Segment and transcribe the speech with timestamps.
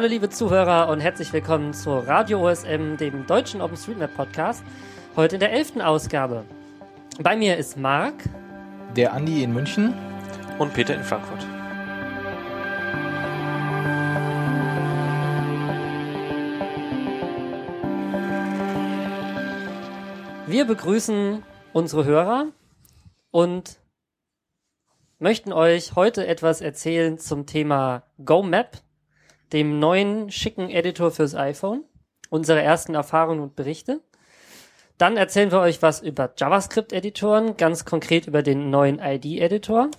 [0.00, 4.64] Hallo liebe Zuhörer und herzlich willkommen zu Radio OSM, dem deutschen OpenStreetMap Podcast.
[5.14, 6.46] Heute in der elften Ausgabe.
[7.22, 8.14] Bei mir ist Marc.
[8.96, 9.92] Der Andi in München.
[10.58, 11.46] Und Peter in Frankfurt.
[20.46, 21.42] Wir begrüßen
[21.74, 22.46] unsere Hörer
[23.30, 23.78] und
[25.18, 28.78] möchten euch heute etwas erzählen zum Thema GoMap,
[29.52, 31.84] dem neuen schicken Editor fürs iPhone,
[32.28, 34.00] unsere ersten Erfahrungen und Berichte.
[34.98, 39.90] Dann erzählen wir euch was über JavaScript-Editoren, ganz konkret über den neuen ID-Editor.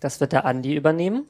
[0.00, 1.28] Das wird der Andi übernehmen.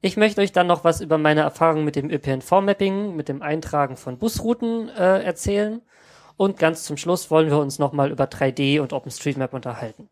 [0.00, 3.96] Ich möchte euch dann noch was über meine Erfahrungen mit dem ÖPNV-Mapping, mit dem Eintragen
[3.96, 5.82] von Busrouten äh, erzählen.
[6.36, 10.08] Und ganz zum Schluss wollen wir uns nochmal über 3D und OpenStreetMap unterhalten.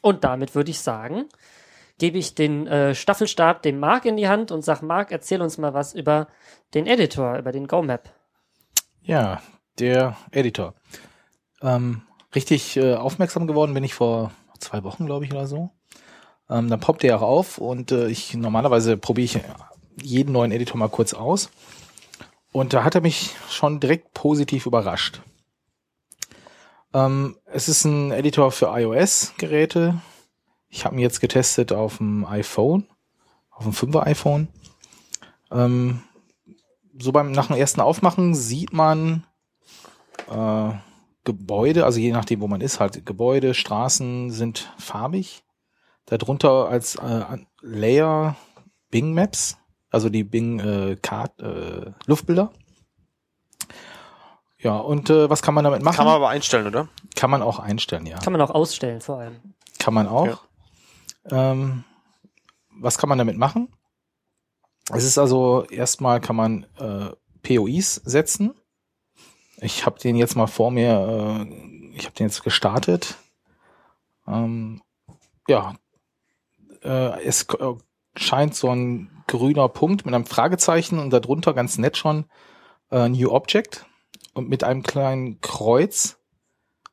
[0.00, 1.28] Und damit würde ich sagen,
[1.98, 5.58] gebe ich den äh, Staffelstab dem Marc in die Hand und sag, Marc, erzähl uns
[5.58, 6.28] mal was über
[6.74, 8.12] den Editor, über den GoMap.
[9.02, 9.40] Ja,
[9.78, 10.74] der Editor.
[11.62, 12.02] Ähm,
[12.34, 15.70] richtig äh, aufmerksam geworden bin ich vor zwei Wochen, glaube ich, oder so.
[16.50, 19.40] Ähm, dann poppt der auch auf und äh, ich normalerweise probiere ich
[20.02, 21.50] jeden neuen Editor mal kurz aus.
[22.52, 25.22] Und da hat er mich schon direkt positiv überrascht.
[26.92, 30.00] Ähm, es ist ein Editor für iOS-Geräte.
[30.74, 32.88] Ich habe ihn jetzt getestet auf dem iPhone,
[33.52, 34.48] auf dem 5er iPhone.
[35.52, 36.02] Ähm,
[36.98, 39.24] so beim nach dem ersten Aufmachen sieht man
[40.28, 40.70] äh,
[41.22, 45.44] Gebäude, also je nachdem, wo man ist, halt Gebäude, Straßen sind farbig.
[46.06, 47.24] Darunter als äh,
[47.62, 48.34] Layer
[48.90, 49.56] Bing Maps,
[49.90, 52.52] also die Bing äh, Kart, äh, Luftbilder.
[54.58, 55.98] Ja, und äh, was kann man damit machen?
[55.98, 56.88] Kann man aber einstellen, oder?
[57.14, 58.18] Kann man auch einstellen, ja.
[58.18, 59.36] Kann man auch ausstellen vor allem.
[59.78, 60.26] Kann man auch.
[60.26, 60.40] Ja.
[61.30, 61.84] Ähm,
[62.70, 63.68] was kann man damit machen?
[64.90, 67.10] Es ist also erstmal kann man äh,
[67.42, 68.54] POIs setzen.
[69.58, 73.16] Ich habe den jetzt mal vor mir, äh, ich habe den jetzt gestartet.
[74.26, 74.82] Ähm,
[75.48, 75.74] ja,
[76.82, 77.74] äh, es äh,
[78.16, 82.26] scheint so ein grüner Punkt mit einem Fragezeichen und darunter ganz nett schon
[82.90, 83.86] äh, New Object
[84.34, 86.18] und mit einem kleinen Kreuz.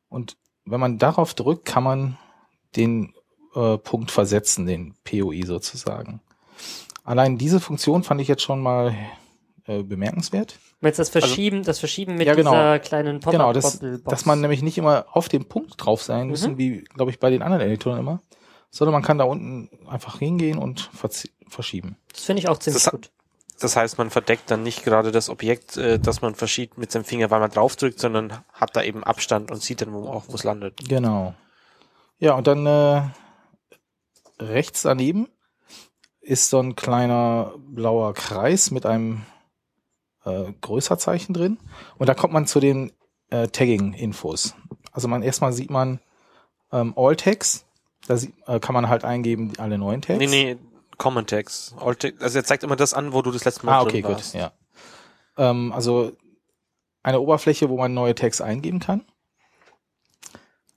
[0.08, 2.18] Und wenn man darauf drückt, kann man
[2.76, 3.14] den
[3.56, 6.22] äh, Punkt versetzen, den POI sozusagen.
[7.04, 8.96] Allein diese Funktion fand ich jetzt schon mal
[9.66, 10.58] äh, bemerkenswert.
[10.82, 12.52] Jetzt das also Verschieben, also, das Verschieben mit ja, genau.
[12.52, 16.24] dieser kleinen pop Genau, das, dass man nämlich nicht immer auf dem Punkt drauf sein
[16.24, 16.32] mhm.
[16.32, 18.22] müssen, wie, glaube ich, bei den anderen Editoren immer,
[18.72, 20.90] sondern man kann da unten einfach hingehen und
[21.48, 21.98] verschieben.
[22.14, 23.12] Das finde ich auch ziemlich das, gut.
[23.60, 27.04] Das heißt, man verdeckt dann nicht gerade das Objekt, äh, das man verschiebt mit seinem
[27.04, 30.34] Finger, weil man draufdrückt, sondern hat da eben Abstand und sieht dann wo auch, wo
[30.34, 30.80] es landet.
[30.88, 31.36] Genau.
[32.18, 33.02] Ja, und dann äh,
[34.42, 35.28] rechts daneben
[36.22, 39.24] ist so ein kleiner blauer Kreis mit einem
[40.24, 41.58] äh, Größerzeichen drin.
[41.98, 42.92] Und da kommt man zu den
[43.30, 44.56] äh, Tagging-Infos.
[44.92, 46.00] Also man erstmal sieht man
[46.72, 47.66] ähm, All Tags.
[48.08, 50.20] Da sieht, äh, kann man halt eingeben alle neuen Tags.
[50.20, 50.58] Nee, nee,
[50.98, 51.76] Common Tags.
[51.80, 52.22] All Tags.
[52.22, 54.34] Also er zeigt immer das an, wo du das letzte Mal ah, okay, drin warst.
[54.34, 54.52] gut, ja.
[55.38, 56.12] Ähm, also
[57.04, 59.06] eine Oberfläche, wo man neue Tags eingeben kann.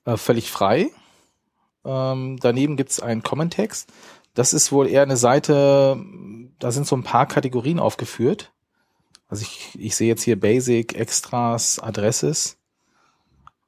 [0.07, 0.91] Äh, völlig frei.
[1.85, 3.87] Ähm, daneben gibt's einen Common Tags.
[4.35, 6.03] Das ist wohl eher eine Seite,
[6.59, 8.53] da sind so ein paar Kategorien aufgeführt.
[9.29, 12.59] Also ich, ich sehe jetzt hier Basic, Extras, Adresses.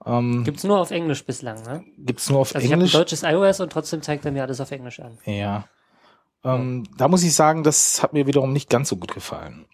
[0.04, 1.84] Ähm, gibt's nur auf Englisch bislang, ne?
[1.99, 2.91] Gibt's nur auf also Englisch.
[2.91, 5.19] Ich habe ein deutsches iOS und trotzdem zeigt er mir alles auf Englisch an.
[5.25, 5.69] Ja.
[6.44, 6.93] Ähm, ja.
[6.98, 9.66] Da muss ich sagen, das hat mir wiederum nicht ganz so gut gefallen.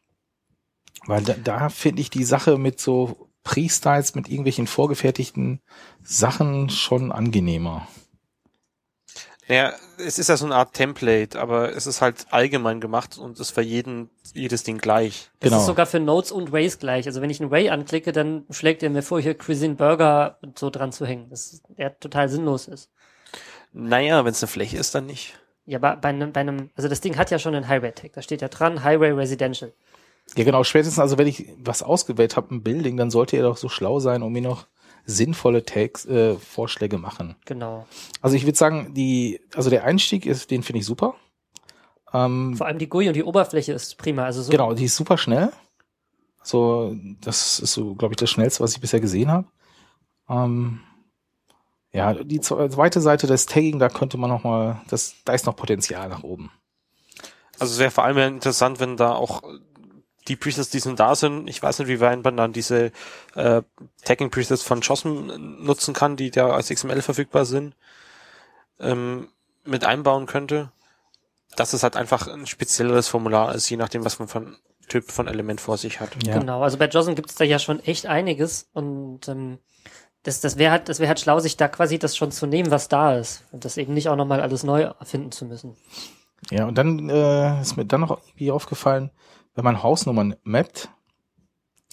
[1.07, 5.61] Weil da, da finde ich die Sache mit so Pre-Styles, mit irgendwelchen vorgefertigten
[6.03, 7.89] Sachen schon angenehmer.
[9.49, 13.41] Ja, es ist ja so eine Art Template, aber es ist halt allgemein gemacht und
[13.41, 15.31] ist für jeden jedes Ding gleich.
[15.41, 15.57] Genau.
[15.57, 17.07] Es ist sogar für Notes und Ways gleich.
[17.07, 20.59] Also wenn ich einen Way anklicke, dann schlägt er mir vor, hier Cuisine Burger und
[20.59, 21.29] so dran zu hängen.
[21.29, 22.91] Das der total sinnlos ist.
[23.73, 25.39] Naja, wenn es eine Fläche ist, dann nicht.
[25.67, 28.13] Ja, bei, bei, einem, bei einem, also das Ding hat ja schon einen Highway-Tag.
[28.13, 29.73] Da steht ja dran, Highway Residential.
[30.37, 30.65] Ja, genau.
[30.65, 33.99] Spätestens, also wenn ich was ausgewählt habe, ein Building, dann sollte er doch so schlau
[33.99, 34.67] sein, um mir noch
[35.05, 37.37] sinnvolle Tags, äh, Vorschläge machen.
[37.45, 37.87] Genau.
[38.21, 41.15] Also ich würde sagen, die, also der Einstieg ist, den finde ich super.
[42.13, 44.25] Ähm, Vor allem die GUI und die Oberfläche ist prima.
[44.25, 45.53] Also so genau, die ist super schnell.
[46.43, 49.47] So, das ist so, glaube ich, das schnellste, was ich bisher gesehen habe.
[50.29, 50.81] Ähm,
[51.93, 55.57] ja, die zweite Seite des Tagging, da könnte man noch mal, das, da ist noch
[55.57, 56.51] Potenzial nach oben.
[57.59, 59.43] Also es wäre vor allem interessant, wenn da auch
[60.33, 62.91] die Presets, die sind da sind, ich weiß nicht, wie weit man dann diese
[63.35, 63.61] äh,
[64.03, 67.75] Tagging Presets von JOSM nutzen kann, die da als XML verfügbar sind,
[68.81, 69.29] ähm,
[69.65, 70.73] mit einbauen könnte.
[71.55, 74.57] dass es halt einfach ein spezielleres Formular ist, je nachdem, was man von
[74.89, 76.09] Typ von Element vor sich hat.
[76.25, 76.39] Ja.
[76.39, 79.59] Genau, also bei JOSM gibt's da ja schon echt einiges und ähm,
[80.23, 82.71] das, das wäre halt, das wäre halt schlau, sich da quasi das schon zu nehmen,
[82.71, 85.77] was da ist und das eben nicht auch nochmal alles neu erfinden zu müssen.
[86.51, 89.11] Ja, und dann äh, ist mir dann noch irgendwie aufgefallen,
[89.55, 90.89] wenn man Hausnummern mappt,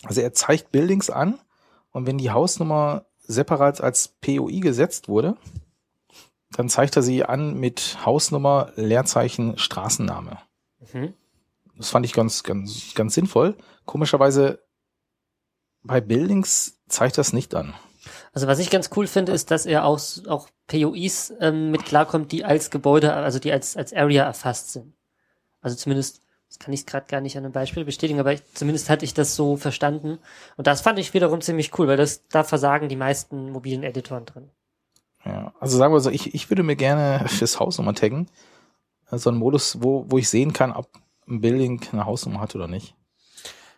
[0.03, 1.39] also er zeigt Buildings an
[1.91, 5.37] und wenn die Hausnummer separat als POI gesetzt wurde,
[6.51, 10.39] dann zeigt er sie an mit Hausnummer, Leerzeichen, Straßenname.
[10.93, 11.13] Mhm.
[11.77, 13.55] Das fand ich ganz, ganz, ganz sinnvoll.
[13.85, 14.59] Komischerweise
[15.83, 17.73] bei Buildings zeigt das nicht an.
[18.33, 22.31] Also was ich ganz cool finde, ist, dass er auch, auch POIs ähm, mit klarkommt,
[22.31, 24.93] die als Gebäude, also die als, als Area erfasst sind.
[25.61, 28.89] Also zumindest, das kann ich gerade gar nicht an einem Beispiel bestätigen, aber ich, zumindest
[28.89, 30.17] hatte ich das so verstanden.
[30.57, 34.25] Und das fand ich wiederum ziemlich cool, weil das, da versagen die meisten mobilen Editoren
[34.25, 34.49] drin.
[35.23, 38.29] Ja, also sagen wir so, ich, ich würde mir gerne fürs Hausnummer taggen.
[39.11, 40.89] So einen Modus, wo, wo ich sehen kann, ob
[41.27, 42.95] ein Building eine Hausnummer hat oder nicht.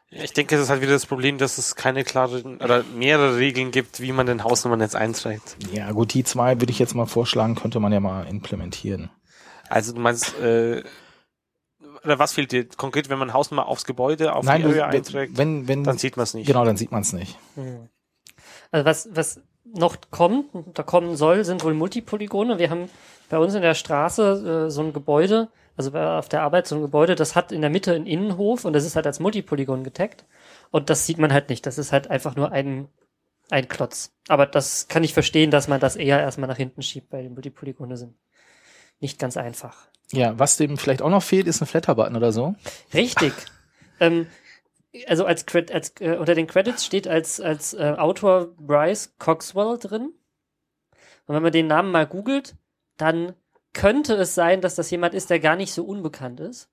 [0.09, 3.71] Ich denke, es ist halt wieder das Problem, dass es keine klaren oder mehrere Regeln
[3.71, 5.57] gibt, wie man den Hausnummern jetzt einträgt.
[5.71, 9.09] Ja, gut, die zwei würde ich jetzt mal vorschlagen, könnte man ja mal implementieren.
[9.69, 10.83] Also du meinst, äh,
[12.03, 15.37] oder was fehlt dir konkret, wenn man Hausnummer aufs Gebäude, auf Nein, die Area einträgt,
[15.37, 16.47] wenn, wenn, dann sieht man es nicht.
[16.47, 17.37] genau, dann sieht man es nicht.
[17.55, 17.89] Mhm.
[18.71, 22.59] Also was, was noch kommt, da kommen soll, sind wohl Multipolygone.
[22.59, 22.89] Wir haben
[23.29, 26.81] bei uns in der Straße äh, so ein Gebäude, also auf der Arbeit so ein
[26.81, 30.25] Gebäude, das hat in der Mitte einen Innenhof und das ist halt als Multipolygon getaggt.
[30.69, 31.65] Und das sieht man halt nicht.
[31.65, 32.87] Das ist halt einfach nur ein,
[33.49, 34.13] ein Klotz.
[34.27, 37.29] Aber das kann ich verstehen, dass man das eher erstmal nach hinten schiebt, weil die
[37.29, 38.15] Multipolygone sind
[38.99, 39.90] nicht ganz einfach.
[40.11, 42.55] Ja, was dem vielleicht auch noch fehlt, ist ein Flatter-Button oder so.
[42.93, 43.33] Richtig.
[43.99, 44.27] ähm,
[45.07, 50.13] also als, als äh, unter den Credits steht als als äh, Autor Bryce Coxwell drin.
[51.27, 52.55] Und wenn man den Namen mal googelt,
[52.97, 53.33] dann
[53.73, 56.69] könnte es sein, dass das jemand ist, der gar nicht so unbekannt ist.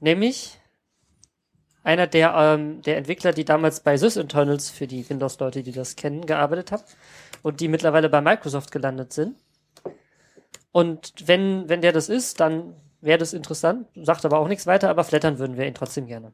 [0.00, 0.60] Nämlich
[1.82, 6.26] einer der, ähm, der Entwickler, die damals bei SysInternals für die Windows-Leute, die das kennen,
[6.26, 6.82] gearbeitet haben
[7.42, 9.36] und die mittlerweile bei Microsoft gelandet sind.
[10.72, 14.90] Und wenn, wenn der das ist, dann wäre das interessant, sagt aber auch nichts weiter,
[14.90, 16.32] aber flattern würden wir ihn trotzdem gerne.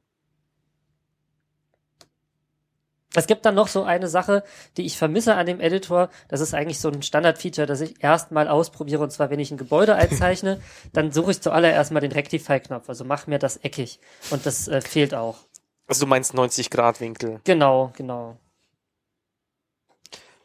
[3.16, 4.44] Es gibt dann noch so eine Sache,
[4.76, 6.10] die ich vermisse an dem Editor.
[6.28, 9.02] Das ist eigentlich so ein Standard-Feature, das ich erstmal ausprobiere.
[9.02, 10.60] Und zwar, wenn ich ein Gebäude einzeichne,
[10.92, 12.90] dann suche ich zuallererst mal den Rectify-Knopf.
[12.90, 14.00] Also mach mir das eckig.
[14.30, 15.38] Und das äh, fehlt auch.
[15.86, 17.40] Also du meinst 90 Grad Winkel.
[17.44, 18.36] Genau, genau.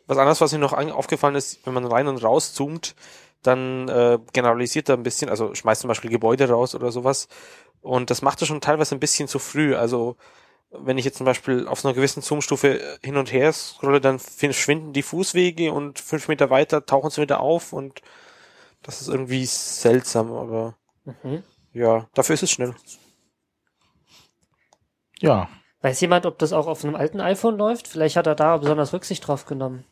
[0.08, 2.96] Was anderes, was mir noch aufgefallen ist, wenn man rein und raus zoomt,
[3.44, 7.28] dann äh, generalisiert er ein bisschen, also schmeißt zum Beispiel Gebäude raus oder sowas.
[7.82, 9.76] Und das macht er schon teilweise ein bisschen zu früh.
[9.76, 10.18] Also
[10.72, 14.20] wenn ich jetzt zum Beispiel auf so einer gewissen Zoomstufe hin und her scrolle, dann
[14.20, 18.02] verschwinden die Fußwege und fünf Meter weiter tauchen sie wieder auf und
[18.84, 20.76] das ist irgendwie seltsam, aber
[21.24, 21.44] Mhm.
[21.74, 22.76] ja, dafür ist es schnell.
[25.20, 25.50] Ja,
[25.82, 27.88] Weiß jemand, ob das auch auf einem alten iPhone läuft?
[27.88, 29.84] Vielleicht hat er da besonders Rücksicht drauf genommen.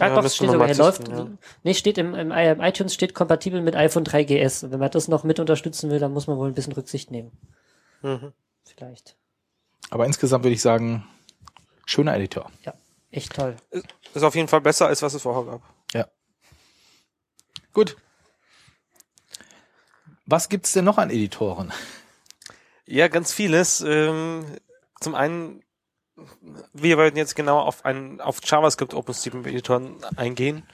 [0.00, 1.28] Ah, Ja, doch, steht sogar, läuft, ja.
[1.62, 4.64] nee, steht im, im, im iTunes steht kompatibel mit iPhone 3GS.
[4.64, 7.10] Und wenn man das noch mit unterstützen will, dann muss man wohl ein bisschen Rücksicht
[7.10, 7.32] nehmen.
[8.02, 8.32] Mhm.
[8.64, 9.16] Vielleicht.
[9.90, 11.06] aber insgesamt würde ich sagen,
[11.86, 12.50] schöner Editor.
[12.64, 12.74] Ja,
[13.10, 13.56] echt toll.
[14.14, 15.62] Ist auf jeden Fall besser, als was es vorher gab.
[15.94, 16.06] Ja.
[17.72, 17.96] Gut.
[20.26, 21.72] Was gibt's denn noch an Editoren?
[22.86, 23.80] Ja, ganz vieles.
[23.80, 24.44] Ähm,
[25.00, 25.62] zum einen,
[26.72, 30.66] wir werden jetzt genau auf einen auf JavaScript OpenStreetMap Editoren eingehen.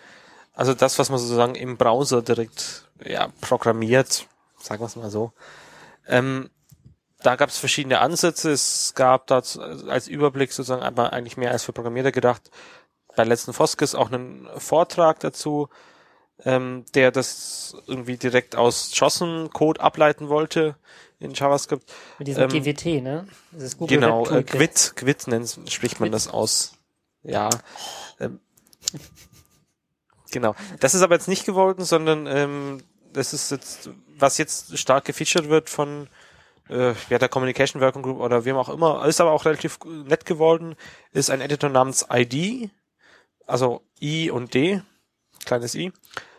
[0.55, 4.27] Also das, was man sozusagen im Browser direkt ja, programmiert,
[4.59, 5.33] sagen wir es mal so.
[6.07, 6.51] Ähm,
[7.23, 8.53] da gab es verschiedene Ansätze.
[8.53, 9.43] Es gab da
[9.89, 12.51] als Überblick sozusagen einmal eigentlich mehr als für Programmierer gedacht.
[13.17, 15.69] Bei letzten Foskes auch einen Vortrag dazu,
[16.45, 20.77] ähm, der das irgendwie direkt aus JSON-Code ableiten wollte
[21.21, 21.93] in JavaScript.
[22.19, 23.27] Mit diesem Ähm, GWT, ne?
[23.53, 24.43] Dieses Google Genau, äh.
[24.43, 26.15] Quit, Quit nennt, spricht man Quit.
[26.15, 26.73] das aus.
[27.23, 27.49] Ja.
[28.21, 28.41] Ähm,
[30.31, 30.55] genau.
[30.81, 35.49] Das ist aber jetzt nicht gewollt, sondern ähm, das ist jetzt, was jetzt stark gefeatured
[35.49, 36.09] wird von
[36.69, 40.27] äh, ja, der Communication Working Group oder wem auch immer, ist aber auch relativ nett
[40.27, 40.77] geworden,
[41.13, 42.71] ist ein Editor namens ID,
[43.47, 44.83] also I und D,
[45.45, 45.93] kleines I,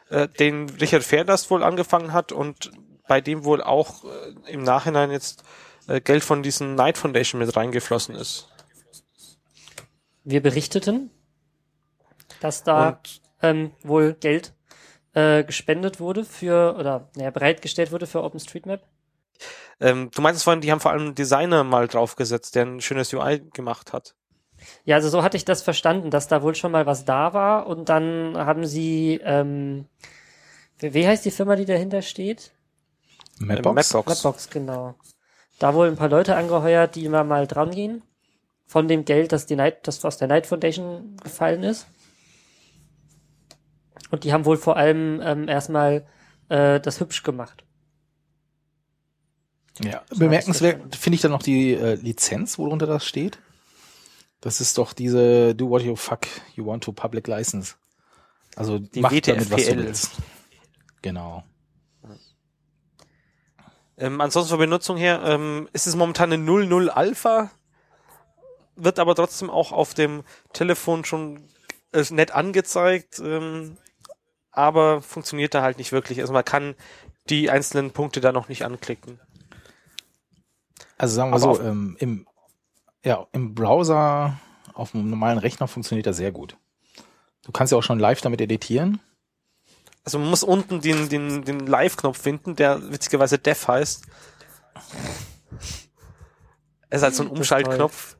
[0.10, 2.72] äh, den Richard Fairlast wohl angefangen hat und
[3.08, 5.44] bei dem wohl auch äh, im Nachhinein jetzt
[5.88, 8.48] äh, Geld von diesen Knight Foundation mit reingeflossen ist.
[10.24, 11.12] Wir berichteten,
[12.40, 14.54] dass da Und ähm, wohl Geld
[15.14, 18.82] äh, gespendet wurde für, oder naja, bereitgestellt wurde für OpenStreetMap.
[19.80, 23.14] ähm, du meintest vorhin, die haben vor allem einen Designer mal draufgesetzt, der ein schönes
[23.14, 24.16] UI gemacht hat.
[24.84, 27.68] Ja, also so hatte ich das verstanden, dass da wohl schon mal was da war
[27.68, 29.86] und dann haben sie ähm,
[30.80, 32.52] Wie, heißt die Firma, die dahinter steht?
[33.40, 33.94] Mapbox?
[33.94, 34.24] Mapbox.
[34.24, 34.96] Mapbox, genau.
[35.60, 38.04] Da wohl ein paar Leute angeheuert, die immer mal dran gehen.
[38.68, 41.88] Von dem Geld, das die Night, das aus der Night Foundation gefallen ist.
[44.12, 46.06] Und die haben wohl vor allem ähm, erstmal
[46.50, 47.64] äh, das hübsch gemacht.
[49.84, 53.40] Ja, So bemerkenswert finde ich dann noch die äh, Lizenz, worunter das steht.
[54.46, 57.74] Das ist doch diese Do What You Fuck You Want to Public License.
[58.56, 60.12] Also Die mach damit, was du willst.
[61.02, 61.44] Genau.
[63.98, 67.50] Ähm, ansonsten von Benutzung her ähm, ist es momentan eine 00 Alpha,
[68.76, 70.24] wird aber trotzdem auch auf dem
[70.54, 71.50] Telefon schon
[71.92, 73.78] äh, nett angezeigt, ähm,
[74.52, 76.22] aber funktioniert da halt nicht wirklich.
[76.22, 76.76] Also man kann
[77.32, 79.20] die einzelnen Punkte da noch nicht anklicken.
[81.00, 82.28] Also sagen wir Aber so, ähm, im,
[83.06, 84.38] ja, im Browser
[84.74, 86.58] auf einem normalen Rechner funktioniert das sehr gut.
[87.44, 89.00] Du kannst ja auch schon live damit editieren.
[90.04, 94.06] Also man muss unten den, den, den Live-Knopf finden, der witzigerweise Def heißt.
[96.90, 98.18] Es ist halt so ein Umschaltknopf.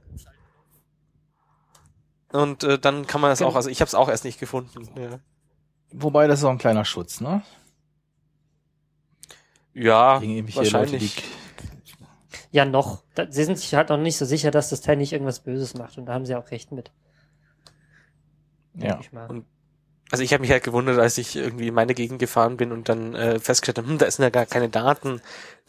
[2.32, 3.52] Und äh, dann kann man das Genau.
[3.52, 4.90] auch, also ich habe es auch erst nicht gefunden.
[5.00, 5.20] Ja,
[5.92, 7.44] Wobei das ist auch ein kleiner Schutz, ne?
[9.74, 11.24] ja Gegen irgendwelche Leute, die wahrscheinlich.
[12.56, 13.04] Ja, noch.
[13.16, 15.74] Da, sie sind sich halt noch nicht so sicher, dass das Teil nicht irgendwas Böses
[15.74, 15.98] macht.
[15.98, 16.90] Und da haben sie auch recht mit.
[18.76, 18.98] Ja.
[19.02, 19.28] Ich mal.
[19.30, 19.46] Und-
[20.10, 22.88] Also ich habe mich halt gewundert, als ich irgendwie in meine Gegend gefahren bin und
[22.88, 25.20] dann äh, festgestellt habe, hm, da sind ja gar keine Daten,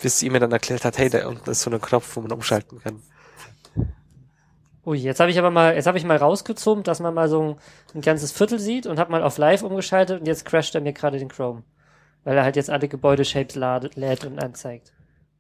[0.01, 2.31] bis sie mir dann erklärt hat, hey, da unten ist so ein Knopf, wo man
[2.31, 3.03] umschalten kann.
[4.85, 7.43] Ui, jetzt habe ich aber mal, jetzt habe ich mal rausgezogen, dass man mal so
[7.43, 7.57] ein,
[7.97, 10.93] ein ganzes Viertel sieht und habe mal auf Live umgeschaltet und jetzt crasht er mir
[10.93, 11.65] gerade den Chrome.
[12.23, 14.93] Weil er halt jetzt alle Gebäudeshapes lädt und anzeigt.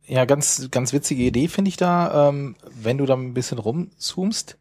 [0.06, 2.28] Ja, ganz, ganz witzige Idee finde ich da.
[2.28, 4.56] Ähm, wenn du da ein bisschen rumzoomst,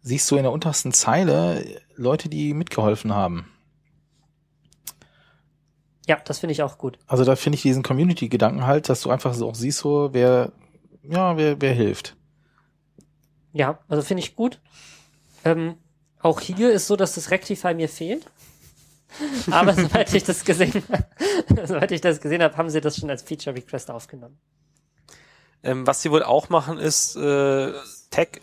[0.00, 1.64] siehst du in der untersten Zeile
[1.94, 3.50] Leute, die mitgeholfen haben.
[6.06, 6.98] Ja, das finde ich auch gut.
[7.06, 10.52] Also da finde ich diesen Community-Gedanken halt, dass du einfach so auch siehst, so wer,
[11.02, 12.16] ja, wer, wer hilft.
[13.52, 14.60] Ja, also finde ich gut.
[15.44, 15.76] Ähm,
[16.20, 18.24] auch hier ist so, dass das Rectify mir fehlt.
[19.50, 20.82] Aber soweit ich das gesehen
[21.64, 24.38] soweit ich das gesehen habe, haben sie das schon als Feature Request aufgenommen.
[25.62, 27.72] Ähm, was sie wohl auch machen, ist äh,
[28.10, 28.40] Tech,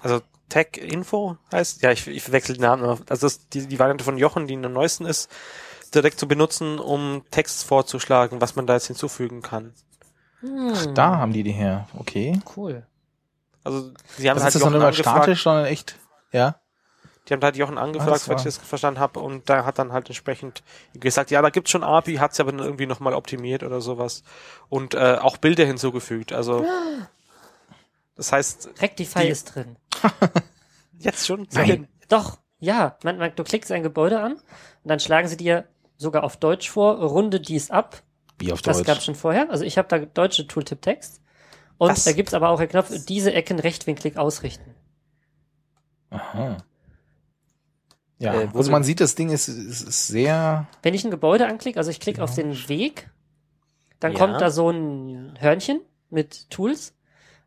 [0.00, 2.92] also Tech Info heißt, ja, ich, ich verwechsel den Namen, immer.
[2.92, 5.30] also das ist die, die Variante von Jochen, die am neuesten ist,
[5.94, 9.74] direkt zu benutzen, um Text vorzuschlagen, was man da jetzt hinzufügen kann.
[10.42, 11.88] Ach, Hm, da haben die die her.
[11.98, 12.40] Okay.
[12.56, 12.86] Cool.
[13.64, 15.96] Also sie haben Das halt ist dann Jochen immer angefragt, statisch, sondern echt,
[16.32, 16.60] ja.
[17.28, 19.92] Die haben halt Jochen angefragt, das soweit ich das verstanden habe, und da hat dann
[19.92, 20.62] halt entsprechend
[20.94, 24.22] gesagt, ja, da gibt's schon API, hat sie aber dann irgendwie nochmal optimiert oder sowas.
[24.68, 26.32] Und äh, auch Bilder hinzugefügt.
[26.32, 26.64] Also
[28.16, 29.76] das heißt, Rectify Die- ist drin.
[30.98, 31.46] jetzt schon?
[31.52, 31.88] Nein.
[32.08, 32.96] Doch, ja.
[33.04, 34.42] Man, man, du klickst ein Gebäude an und
[34.84, 38.02] dann schlagen sie dir sogar auf Deutsch vor, runde dies ab.
[38.38, 38.86] Wie auf Das Deutsch.
[38.86, 39.50] gab's schon vorher.
[39.50, 41.20] Also ich habe da deutsche Tooltip-Text.
[41.76, 42.04] Und Was?
[42.04, 44.74] da gibt's aber auch einen Knopf, diese Ecken rechtwinklig ausrichten.
[46.10, 46.56] Aha.
[48.18, 51.10] Ja, Äh, wo also man sieht, das Ding ist, ist, ist sehr, Wenn ich ein
[51.10, 53.10] Gebäude anklicke, also ich klicke auf den Weg,
[54.00, 54.18] dann Ja.
[54.18, 56.94] kommt da so ein Hörnchen mit Tools.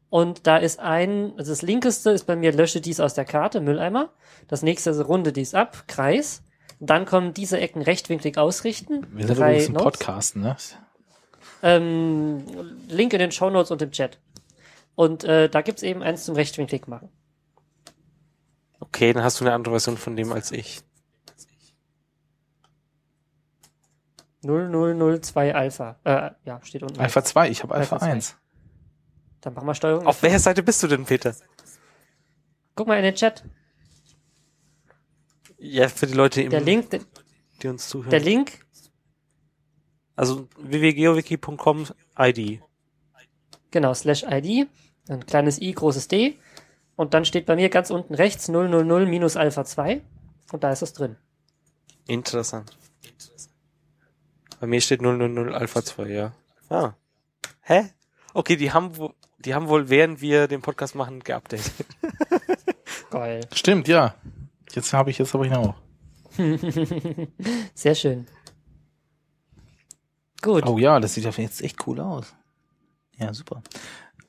[0.10, 3.62] Und da ist ein, also das linkeste ist bei mir lösche dies aus der Karte,
[3.62, 4.10] Mülleimer.
[4.48, 6.44] Das nächste ist runde dies ab, Kreis.
[6.82, 9.06] Dann kommen diese Ecken rechtwinklig ausrichten.
[9.14, 9.84] wir sind drei übrigens.
[9.84, 10.58] Podcasten, ne?
[11.64, 12.44] Ähm,
[12.88, 14.18] Link in den Show Notes und im Chat.
[14.96, 17.10] Und äh, da gibt's eben eins zum rechtwinklig machen.
[18.82, 20.82] Okay, dann hast du eine andere Version von dem als ich.
[24.44, 26.00] 0002 Alpha.
[26.04, 27.00] Äh, ja, steht unten.
[27.00, 28.12] Alpha 2, ich habe Alpha Alpha 2.
[28.14, 28.36] 1.
[29.42, 30.08] Dann machen wir Steuerung.
[30.08, 31.36] Auf welcher Seite bist du denn, Peter?
[32.76, 33.44] Guck mal in den Chat.
[35.58, 37.02] Ja, für die Leute, Der im, Link, der,
[37.62, 38.10] die uns zuhören.
[38.10, 38.66] der Link,
[40.16, 41.86] also www.geowiki.com
[42.18, 42.62] ID.
[43.70, 44.68] genau, slash ID,
[45.08, 46.40] ein kleines i, großes D.
[47.02, 50.04] Und dann steht bei mir ganz unten rechts 000 minus Alpha 2.
[50.52, 51.16] Und da ist es drin.
[52.06, 52.78] Interessant.
[54.60, 56.34] Bei mir steht 000 Alpha 2, ja.
[56.70, 56.94] Ah.
[57.62, 57.90] Hä?
[58.36, 61.74] Okay, die haben, wo, die haben wohl, während wir den Podcast machen, geupdatet.
[63.10, 63.48] Geil.
[63.52, 64.14] Stimmt, ja.
[64.72, 65.74] Jetzt habe ich, jetzt habe ich ihn auch.
[67.74, 68.28] Sehr schön.
[70.44, 70.68] Gut.
[70.68, 72.32] Oh ja, das sieht ja jetzt echt cool aus.
[73.18, 73.64] Ja, super.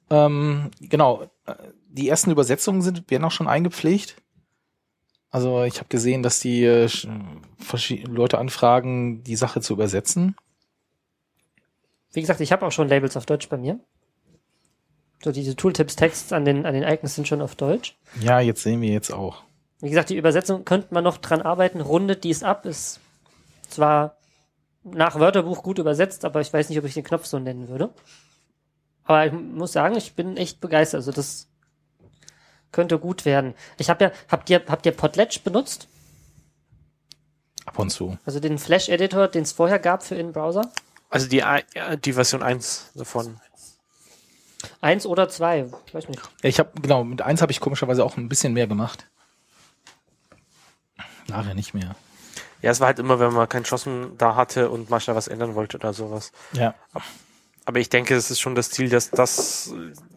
[0.08, 1.30] Ähm, genau.
[1.46, 1.54] Äh,
[1.88, 4.16] Die ersten Übersetzungen sind, werden auch schon eingepflegt.
[5.30, 6.88] Also ich habe gesehen, dass die äh,
[8.04, 10.36] Leute anfragen, die Sache zu übersetzen.
[12.12, 13.80] Wie gesagt, ich habe auch schon Labels auf Deutsch bei mir.
[15.24, 17.96] So diese Tooltips-Texts an den, an den Icons sind schon auf Deutsch.
[18.20, 19.42] Ja, jetzt sehen wir jetzt auch.
[19.80, 21.80] Wie gesagt, die Übersetzung könnte man noch dran arbeiten.
[21.80, 23.00] Rundet dies ab ist
[23.68, 24.16] zwar
[24.84, 27.90] nach Wörterbuch gut übersetzt, aber ich weiß nicht, ob ich den Knopf so nennen würde.
[29.12, 30.98] Aber ich muss sagen, ich bin echt begeistert.
[30.98, 31.48] Also das
[32.70, 33.54] könnte gut werden.
[33.78, 35.88] Ich habe ja, habt ihr, habt ihr Podletch benutzt?
[37.66, 38.16] Ab und zu.
[38.24, 40.62] Also den Flash-Editor, den es vorher gab für in Browser?
[41.10, 41.44] Also die,
[42.04, 43.38] die Version 1 davon.
[44.80, 46.22] Eins oder zwei, ich weiß nicht.
[46.42, 49.06] Ja, ich habe genau mit eins habe ich komischerweise auch ein bisschen mehr gemacht.
[51.28, 51.96] Nachher nicht mehr.
[52.62, 55.28] Ja, es war halt immer, wenn man keinen Schossen da hatte und mal schnell was
[55.28, 56.32] ändern wollte oder sowas.
[56.52, 56.74] Ja.
[57.64, 59.72] Aber ich denke, es ist schon das Ziel, dass das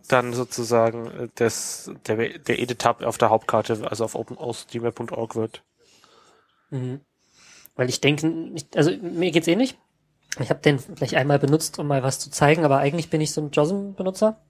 [0.07, 5.63] dann sozusagen äh, das, der, der Edit-Tab auf der Hauptkarte, also auf openostreamer.org wird.
[6.71, 7.01] Mhm.
[7.75, 9.77] Weil ich denke, nicht- also mir geht's ähnlich.
[10.39, 13.31] Ich habe den vielleicht einmal benutzt, um mal was zu zeigen, aber eigentlich bin ich
[13.31, 14.41] so ein JOSM-Benutzer.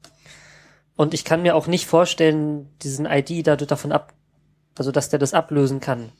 [0.95, 4.13] Und ich kann mir auch nicht vorstellen, diesen ID da davon ab,
[4.77, 6.11] also dass der das ablösen kann.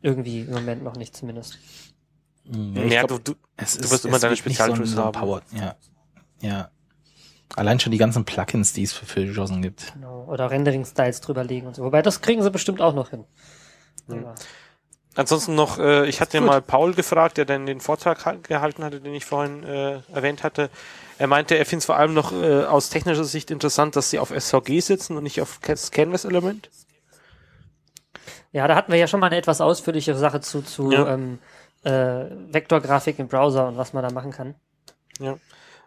[0.00, 1.58] Irgendwie im Moment noch nicht zumindest.
[2.44, 5.12] Ja, Ja, ich glaub, du, du, es du wirst immer deine Spezialtools so haben.
[5.12, 5.76] Power, ja.
[6.40, 6.70] Ja.
[7.54, 9.92] Allein schon die ganzen Plugins, die es für, JOSN gibt.
[9.94, 10.24] Genau.
[10.24, 11.84] Oder Rendering-Styles drüberlegen und so.
[11.84, 13.24] Wobei das kriegen sie bestimmt auch noch hin.
[14.08, 14.34] Aber,
[15.14, 18.82] Ansonsten noch, äh, ich hatte ja mal Paul gefragt, der dann den Vortrag hal- gehalten
[18.82, 20.70] hatte, den ich vorhin äh, erwähnt hatte.
[21.18, 24.18] Er meinte, er findet es vor allem noch äh, aus technischer Sicht interessant, dass sie
[24.18, 26.70] auf SVG sitzen und nicht auf das Canvas-Element.
[28.52, 31.12] Ja, da hatten wir ja schon mal eine etwas ausführlichere Sache zu, zu Ja.
[31.14, 31.38] ähm,
[31.84, 34.54] äh, Vektorgrafik im Browser und was man da machen kann.
[35.18, 35.38] Ja.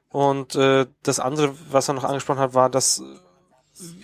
[0.10, 3.00] Und äh, das andere, was er noch angesprochen hat, war, dass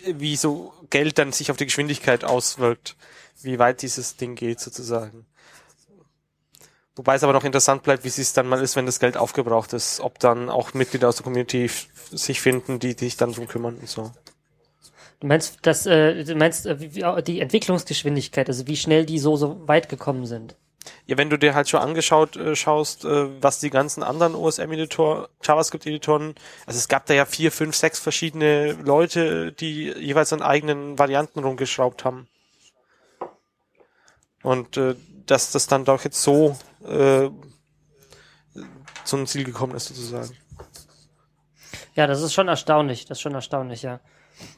[0.06, 2.96] äh, wie so Geld dann sich auf die Geschwindigkeit auswirkt,
[3.42, 5.26] wie weit dieses Ding geht sozusagen.
[6.96, 9.72] Wobei es aber noch interessant bleibt, wie es dann mal ist, wenn das Geld aufgebraucht
[9.74, 11.70] ist, ob dann auch Mitglieder aus der Community
[12.12, 14.12] sich finden, die, die sich dann drum kümmern und so.
[15.22, 19.68] Du meinst, dass, äh, du meinst äh, die Entwicklungsgeschwindigkeit, also wie schnell die so, so
[19.68, 20.56] weit gekommen sind.
[21.06, 25.30] Ja, wenn du dir halt schon angeschaut äh, schaust, äh, was die ganzen anderen OSM-Editor,
[25.44, 30.98] JavaScript-Editoren, also es gab da ja vier, fünf, sechs verschiedene Leute, die jeweils an eigenen
[30.98, 32.28] Varianten rumgeschraubt haben.
[34.44, 37.30] Und äh, dass das dann doch jetzt so äh,
[39.04, 40.36] zu einem Ziel gekommen ist, sozusagen.
[41.96, 44.00] Ja, das ist schon erstaunlich, das ist schon erstaunlich, ja.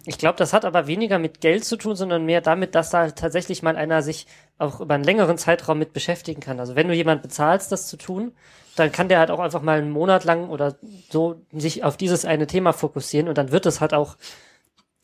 [0.05, 3.11] Ich glaube, das hat aber weniger mit Geld zu tun, sondern mehr damit, dass da
[3.11, 6.59] tatsächlich mal einer sich auch über einen längeren Zeitraum mit beschäftigen kann.
[6.59, 8.33] Also wenn du jemand bezahlst, das zu tun,
[8.75, 10.75] dann kann der halt auch einfach mal einen Monat lang oder
[11.09, 14.17] so sich auf dieses eine Thema fokussieren und dann wird es halt auch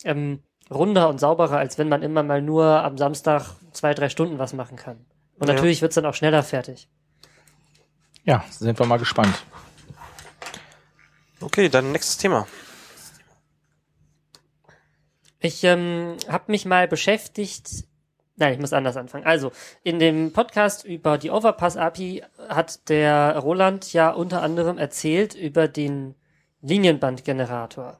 [0.04, 4.39] ähm, runder und sauberer, als wenn man immer mal nur am Samstag zwei, drei Stunden
[4.39, 5.06] was machen kann.
[5.39, 5.54] Und Ja.
[5.54, 6.89] natürlich wird's dann auch schneller fertig.
[8.24, 9.44] Ja, sind wir mal gespannt.
[11.42, 12.48] Okay, dann nächstes Thema.
[15.39, 17.86] Ich ähm, habe mich mal beschäftigt.
[18.36, 19.25] Nein, ich muss anders anfangen.
[19.25, 19.52] Also,
[19.84, 26.15] in dem Podcast über die Overpass-API hat der Roland ja unter anderem erzählt über den
[26.62, 27.99] Linienbandgenerator.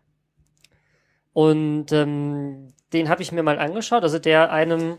[1.34, 4.98] Und ähm, den habe ich mir mal angeschaut, also der einem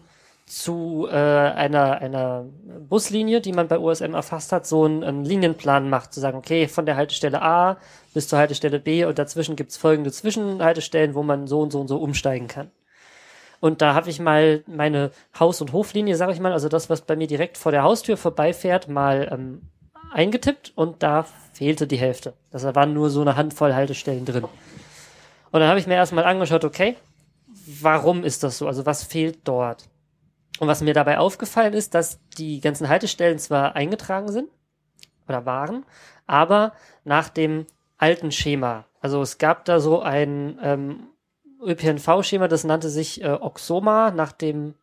[0.51, 2.45] zu äh, einer, einer
[2.89, 6.67] Buslinie, die man bei OSM erfasst hat, so einen, einen Linienplan macht, zu sagen, okay,
[6.67, 7.77] von der Haltestelle A
[8.15, 11.87] bis zur Haltestelle B und dazwischen gibt's folgende Zwischenhaltestellen, wo man so und so und
[11.87, 12.73] so umsteigen kann.
[13.61, 17.03] Und da habe ich mal meine Haus- und Hoflinie, sage ich mal, also das, was
[17.03, 19.69] bei mir direkt vor der Haustür vorbeifährt, mal ähm,
[20.11, 22.35] eingetippt und da fehlte die Hälfte.
[22.51, 24.45] Das waren nur so eine Handvoll Haltestellen drin.
[24.45, 26.97] Und dann habe ich mir erstmal angeschaut, okay,
[27.81, 28.67] warum ist das so?
[28.67, 29.90] Also was fehlt dort?
[30.61, 34.51] Und was mir dabei aufgefallen ist, dass die ganzen Haltestellen zwar eingetragen sind
[35.27, 35.87] oder waren,
[36.27, 38.85] aber nach dem alten Schema.
[39.01, 41.09] Also es gab da so ein ähm,
[41.63, 44.75] ÖPNV-Schema, das nannte sich äh, Oxoma nach dem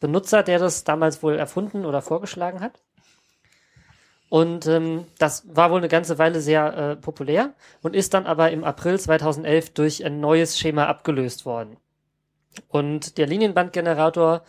[0.00, 2.82] Benutzer, der das damals wohl erfunden oder vorgeschlagen hat.
[4.28, 8.50] Und ähm, das war wohl eine ganze Weile sehr äh, populär und ist dann aber
[8.50, 11.78] im April 2011 durch ein neues Schema abgelöst worden.
[12.68, 14.42] Und der Linienbandgenerator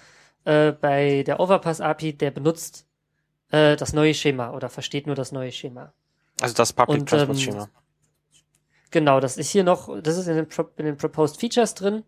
[0.47, 2.85] äh, bei der Overpass API, der benutzt
[3.51, 5.93] äh, das neue Schema oder versteht nur das neue Schema.
[6.39, 7.69] Also das Public Und, Transport ähm, Schema.
[8.91, 12.03] Genau, das ist hier noch, das ist in den, Pro in den Proposed Features drin.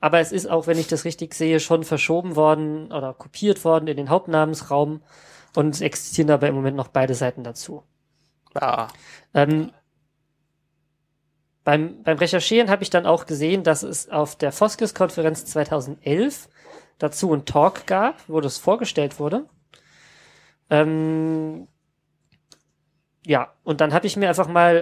[0.00, 3.86] Aber es ist auch, wenn ich das richtig sehe, schon verschoben worden oder kopiert worden
[3.86, 5.02] in den Hauptnamensraum.
[5.54, 7.84] Und es existieren aber im Moment noch beide Seiten dazu.
[8.60, 8.88] Ja.
[9.34, 9.70] Ähm,
[11.62, 16.48] beim, beim Recherchieren habe ich dann auch gesehen, dass es auf der Foskis-Konferenz 2011
[16.98, 19.46] dazu einen Talk gab, wo das vorgestellt wurde.
[20.70, 21.68] Ähm,
[23.24, 24.76] ja, und dann habe ich mir einfach mal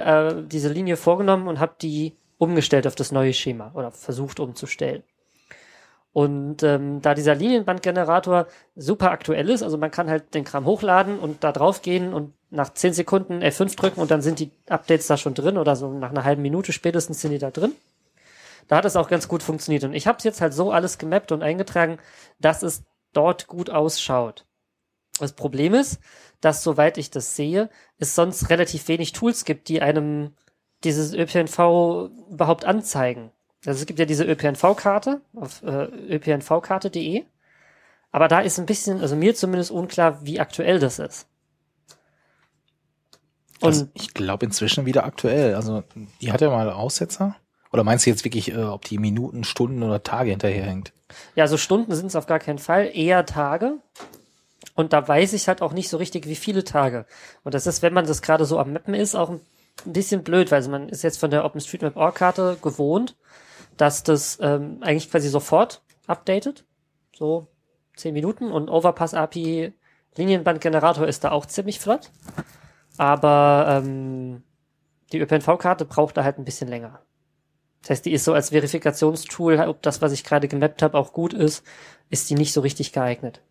[0.44, 5.02] äh, diese Linie vorgenommen und habe die umgestellt auf das neue Schema oder versucht umzustellen.
[6.12, 11.18] Und ähm, da dieser Linienbandgenerator super aktuell ist, also man kann halt den Kram hochladen
[11.18, 15.08] und da drauf gehen und nach 10 Sekunden F5 drücken und dann sind die Updates
[15.08, 17.72] da schon drin oder so nach einer halben Minute spätestens sind die da drin.
[18.68, 19.84] Da hat es auch ganz gut funktioniert.
[19.84, 21.98] Und ich habe es jetzt halt so alles gemappt und eingetragen,
[22.40, 24.44] dass es dort gut ausschaut.
[25.18, 26.00] Das Problem ist,
[26.40, 30.34] dass soweit ich das sehe, es sonst relativ wenig Tools gibt, die einem
[30.84, 33.30] dieses ÖPNV überhaupt anzeigen.
[33.64, 37.24] Also es gibt ja diese ÖPNV-Karte auf äh, ÖPNVkarte.de,
[38.12, 41.26] aber da ist ein bisschen, also mir zumindest unklar, wie aktuell das ist.
[43.60, 45.54] Und also ich glaube inzwischen wieder aktuell.
[45.54, 45.82] Also
[46.20, 47.36] die hat ja mal Aussetzer.
[47.72, 50.92] Oder meinst du jetzt wirklich, äh, ob die Minuten, Stunden oder Tage hinterherhängt?
[51.34, 53.78] Ja, also Stunden sind es auf gar keinen Fall, eher Tage.
[54.74, 57.06] Und da weiß ich halt auch nicht so richtig, wie viele Tage.
[57.44, 59.40] Und das ist, wenn man das gerade so am Mappen ist, auch ein
[59.84, 63.16] bisschen blöd, weil man ist jetzt von der OpenStreetMap-Karte gewohnt,
[63.76, 66.64] dass das ähm, eigentlich quasi sofort updatet.
[67.14, 67.48] So
[67.96, 68.52] zehn Minuten.
[68.52, 69.72] Und Overpass-API
[70.16, 72.10] Linienbandgenerator ist da auch ziemlich flott.
[72.98, 74.42] Aber ähm,
[75.12, 77.00] die ÖPNV-Karte braucht da halt ein bisschen länger.
[77.86, 81.12] Das heißt, die ist so als Verifikationstool, ob das, was ich gerade gemappt habe, auch
[81.12, 81.64] gut ist,
[82.10, 83.42] ist die nicht so richtig geeignet.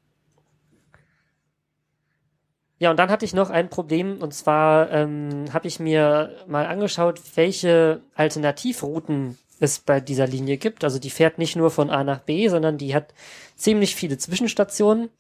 [2.78, 6.66] Ja, und dann hatte ich noch ein Problem, und zwar ähm, habe ich mir mal
[6.66, 10.84] angeschaut, welche Alternativrouten es bei dieser Linie gibt.
[10.84, 13.14] Also die fährt nicht nur von A nach B, sondern die hat
[13.56, 15.12] ziemlich viele Zwischenstationen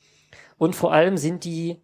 [0.57, 1.77] und vor allem sind die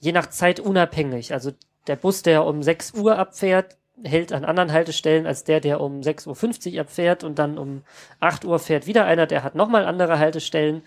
[0.00, 1.34] je nach Zeit unabhängig.
[1.34, 1.52] Also
[1.88, 6.00] der Bus, der um 6 Uhr abfährt, hält an anderen Haltestellen als der, der um
[6.00, 7.82] 6.50 Uhr abfährt und dann um
[8.20, 10.82] 8 Uhr fährt wieder einer, der hat nochmal andere Haltestellen.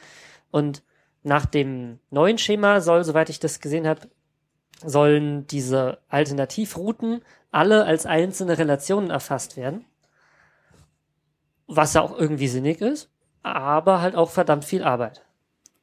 [0.51, 0.83] Und
[1.23, 4.01] nach dem neuen Schema soll, soweit ich das gesehen habe,
[4.83, 9.85] sollen diese Alternativrouten alle als einzelne Relationen erfasst werden.
[11.67, 13.09] Was ja auch irgendwie sinnig ist,
[13.43, 15.23] aber halt auch verdammt viel Arbeit.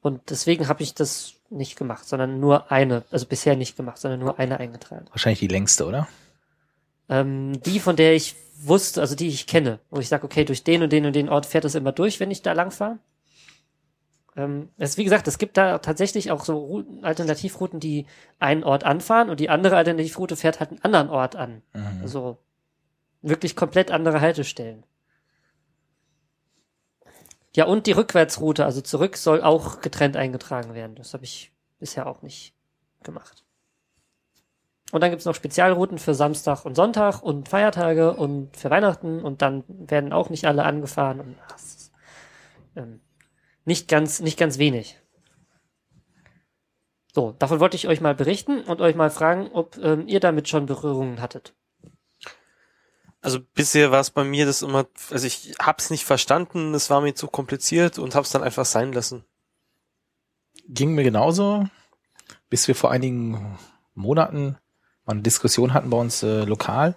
[0.01, 4.21] Und deswegen habe ich das nicht gemacht, sondern nur eine, also bisher nicht gemacht, sondern
[4.21, 5.07] nur eine eingetragen.
[5.11, 6.09] Wahrscheinlich die längste, oder?
[7.09, 10.65] Ähm, die, von der ich wusste, also die ich kenne, wo ich sage, okay, durch
[10.65, 12.99] den und den und den Ort fährt es immer durch, wenn ich da lang fahre.
[14.37, 18.07] Ähm, es, wie gesagt, es gibt da tatsächlich auch so Routen, Alternativrouten, die
[18.39, 21.63] einen Ort anfahren und die andere Alternativroute fährt halt einen anderen Ort an.
[21.73, 22.01] Mhm.
[22.03, 22.39] Also
[23.23, 24.85] wirklich komplett andere Haltestellen.
[27.57, 30.97] Ja, und die Rückwärtsroute, also zurück, soll auch getrennt eingetragen werden.
[30.97, 32.55] Das habe ich bisher auch nicht
[33.05, 33.45] gemacht.
[34.93, 39.43] Und dann gibt's noch Spezialrouten für Samstag und Sonntag und Feiertage und für Weihnachten und
[39.43, 41.93] dann werden auch nicht alle angefahren und ach, ist,
[42.77, 43.01] ähm,
[43.65, 45.01] nicht ganz, nicht ganz wenig.
[47.15, 50.49] So, davon wollte ich euch mal berichten und euch mal fragen, ob ähm, ihr damit
[50.49, 51.55] schon Berührungen hattet.
[53.21, 57.01] Also bisher war es bei mir das immer, also ich hab's nicht verstanden, es war
[57.01, 59.25] mir zu kompliziert und hab's dann einfach sein lassen.
[60.69, 61.67] Ging mir genauso,
[62.51, 63.59] bis wir vor einigen
[63.95, 64.59] Monaten
[65.07, 66.95] mal eine Diskussion hatten bei uns äh, lokal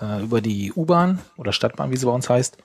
[0.00, 2.58] äh, über die U-Bahn oder Stadtbahn, wie sie bei uns heißt.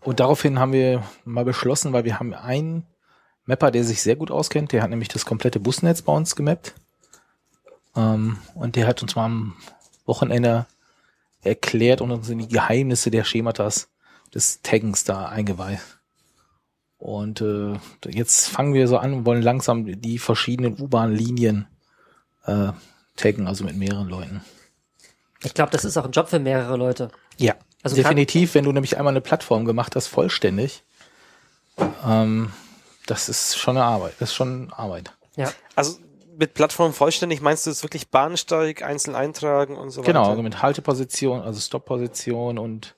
[0.00, 2.86] Und daraufhin haben wir mal beschlossen, weil wir haben einen
[3.44, 6.74] Mapper, der sich sehr gut auskennt, der hat nämlich das komplette Busnetz bei uns gemappt.
[7.96, 9.56] Ähm, und der hat uns mal am
[10.06, 10.66] Wochenende
[11.42, 13.88] erklärt und uns in die Geheimnisse der Schematas
[14.34, 15.80] des Taggens da eingeweiht.
[16.98, 17.74] Und äh,
[18.08, 21.66] jetzt fangen wir so an und wollen langsam die verschiedenen U-Bahn-Linien
[22.46, 22.72] äh,
[23.16, 24.42] taggen, also mit mehreren Leuten.
[25.44, 27.10] Ich glaube, das ist auch ein Job für mehrere Leute.
[27.36, 30.84] Ja, also definitiv, wenn du nämlich einmal eine Plattform gemacht hast, vollständig,
[32.06, 32.52] ähm,
[33.06, 35.12] das ist schon eine Arbeit, das ist schon Arbeit.
[35.36, 35.52] Ja.
[35.74, 35.98] Also
[36.38, 40.22] mit Plattform vollständig meinst du es wirklich Bahnsteig, einzeln eintragen und so genau, weiter?
[40.22, 42.94] Genau, also mit Halteposition, also Stoppposition und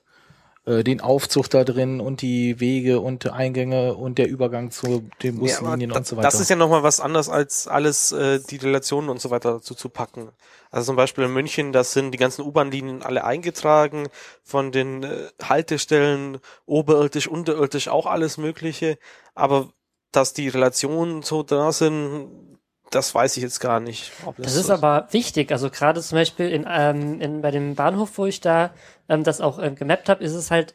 [0.65, 5.37] äh, den Aufzug da drin und die Wege und Eingänge und der Übergang zu den
[5.37, 6.27] Buslinien ja, und so weiter.
[6.27, 9.75] Das ist ja nochmal was anderes als alles, äh, die Relationen und so weiter dazu
[9.75, 10.29] zu packen.
[10.71, 14.07] Also zum Beispiel in München, das sind die ganzen U-Bahn-Linien alle eingetragen,
[14.43, 18.97] von den äh, Haltestellen oberirdisch, unterirdisch auch alles Mögliche.
[19.35, 19.69] Aber
[20.11, 22.57] dass die Relationen so da sind,
[22.91, 24.11] das weiß ich jetzt gar nicht.
[24.25, 25.51] das, das ist so aber wichtig.
[25.51, 28.71] Also gerade zum Beispiel in, ähm, in, bei dem Bahnhof, wo ich da
[29.09, 30.73] ähm, das auch ähm, gemappt habe, ist es halt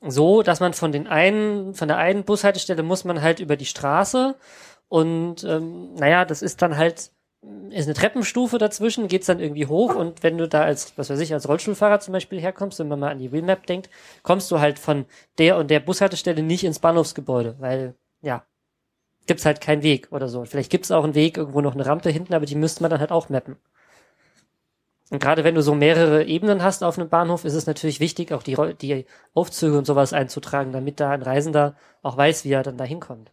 [0.00, 3.66] so, dass man von den einen, von der einen Bushaltestelle muss man halt über die
[3.66, 4.34] Straße
[4.88, 7.12] und ähm, naja, das ist dann halt
[7.70, 11.18] ist eine Treppenstufe dazwischen, geht's dann irgendwie hoch und wenn du da als, was weiß
[11.18, 13.90] ich, als Rollstuhlfahrer zum Beispiel herkommst, wenn man mal an die Wheelmap denkt,
[14.22, 15.06] kommst du halt von
[15.38, 18.44] der und der Bushaltestelle nicht ins Bahnhofsgebäude, weil, ja,
[19.26, 20.44] gibt's halt keinen Weg oder so.
[20.44, 23.00] Vielleicht gibt's auch einen Weg, irgendwo noch eine Rampe hinten, aber die müsste man dann
[23.00, 23.56] halt auch mappen.
[25.10, 28.32] Und gerade wenn du so mehrere Ebenen hast auf einem Bahnhof, ist es natürlich wichtig,
[28.32, 29.04] auch die, die
[29.34, 33.30] Aufzüge und sowas einzutragen, damit da ein Reisender auch weiß, wie er dann da hinkommt.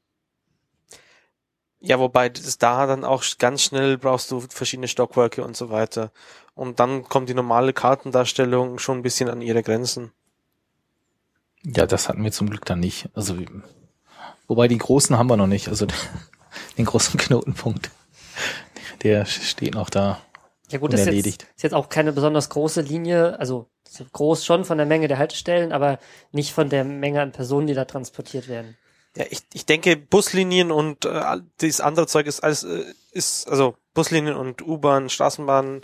[1.79, 6.11] Ja, wobei das da dann auch ganz schnell brauchst du verschiedene Stockwerke und so weiter.
[6.53, 10.11] Und dann kommt die normale Kartendarstellung schon ein bisschen an ihre Grenzen.
[11.63, 13.09] Ja, das hatten wir zum Glück dann nicht.
[13.13, 13.37] Also,
[14.49, 15.69] wobei die großen haben wir noch nicht.
[15.69, 15.87] Also
[16.77, 17.89] den großen Knotenpunkt,
[19.03, 20.19] der steht noch da.
[20.69, 23.69] Ja gut, das ist jetzt, ist jetzt auch keine besonders große Linie, also
[24.11, 25.99] groß schon von der Menge der Haltestellen, aber
[26.31, 28.77] nicht von der Menge an Personen, die da transportiert werden.
[29.15, 33.49] Ja, ich, ich denke, Buslinien und äh, all dieses andere Zeug ist alles, äh, ist,
[33.49, 35.81] also Buslinien und U-Bahn, Straßenbahnen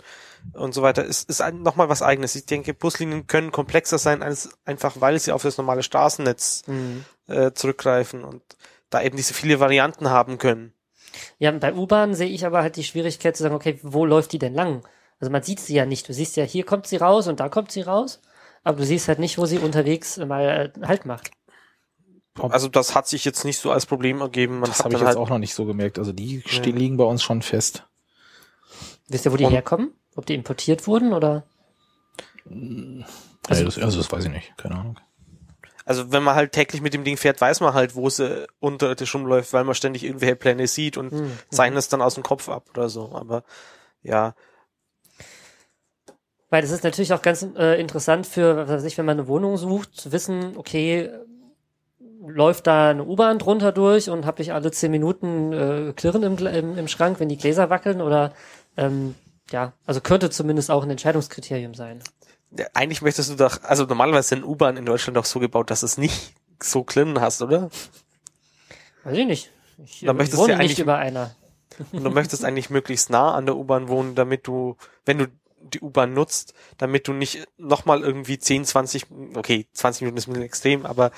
[0.52, 2.34] und so weiter, ist, ist nochmal was eigenes.
[2.34, 7.04] Ich denke, Buslinien können komplexer sein, als einfach weil sie auf das normale Straßennetz Mhm.
[7.28, 8.42] äh, zurückgreifen und
[8.90, 10.72] da eben diese viele Varianten haben können.
[11.38, 14.38] Ja, bei U-Bahn sehe ich aber halt die Schwierigkeit zu sagen, okay, wo läuft die
[14.38, 14.82] denn lang?
[15.18, 16.08] Also man sieht sie ja nicht.
[16.08, 18.20] Du siehst ja, hier kommt sie raus und da kommt sie raus,
[18.64, 21.30] aber du siehst halt nicht, wo sie unterwegs mal äh, Halt macht.
[22.38, 24.58] Also das hat sich jetzt nicht so als Problem ergeben.
[24.60, 25.98] Man Das habe ich jetzt halt, auch noch nicht so gemerkt.
[25.98, 27.84] Also die stehen, liegen bei uns schon fest.
[29.08, 29.92] Wisst ihr, wo die Und- herkommen?
[30.16, 31.44] Ob die importiert wurden oder?
[33.48, 34.98] Also, das, also das weiß ich nicht, keine Ahnung.
[35.84, 39.14] also wenn man halt täglich mit dem Ding fährt, weiß man halt, wo sie unterirdisch
[39.14, 41.38] rumläuft, weil man ständig irgendwelche Pläne sieht und Hm.
[41.50, 43.12] zeichnet es dann aus dem Kopf ab oder so.
[43.14, 43.44] Aber
[44.02, 44.34] ja,
[46.48, 49.26] Weil das ist natürlich auch ganz äh, interessant für, was weiß ich, wenn man eine
[49.28, 51.10] Wohnung sucht, zu wissen, okay,
[52.24, 56.38] läuft da eine U-Bahn drunter durch und habe ich alle zehn Minuten äh, Klirren im,
[56.46, 58.32] im, im Schrank, wenn die Gläser wackeln oder
[58.76, 59.14] ähm,
[59.50, 62.02] ja, also könnte zumindest auch ein Entscheidungskriterium sein.
[62.58, 65.82] Ja, eigentlich möchtest du doch, also normalerweise sind U-Bahn in Deutschland doch so gebaut, dass
[65.82, 67.70] es nicht so Klirren hast, oder?
[69.04, 69.52] Weiß ich nicht.
[69.84, 71.34] Ich Da äh, möchtest wohne ja nicht eigentlich- über einer.
[71.92, 75.26] Und du möchtest eigentlich möglichst nah an der U-Bahn wohnen, damit du, wenn du
[75.60, 80.32] die U-Bahn nutzt, damit du nicht nochmal irgendwie 10, 20, okay, 20 Minuten ist ein
[80.32, 81.10] bisschen extrem, aber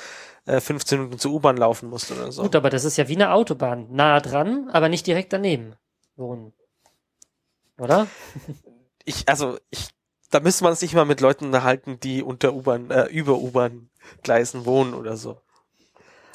[0.47, 2.43] äh, 15 Minuten zur U-Bahn laufen musst oder so.
[2.43, 3.87] Gut, aber das ist ja wie eine Autobahn.
[3.91, 5.75] Nah dran, aber nicht direkt daneben
[6.17, 6.53] wohnen.
[7.79, 8.07] Oder?
[9.05, 9.89] ich, also ich,
[10.31, 14.95] da müsste man sich mal mit Leuten unterhalten, die unter U-Bahn, äh, über U-Bahn-Gleisen wohnen
[14.95, 15.41] oder so.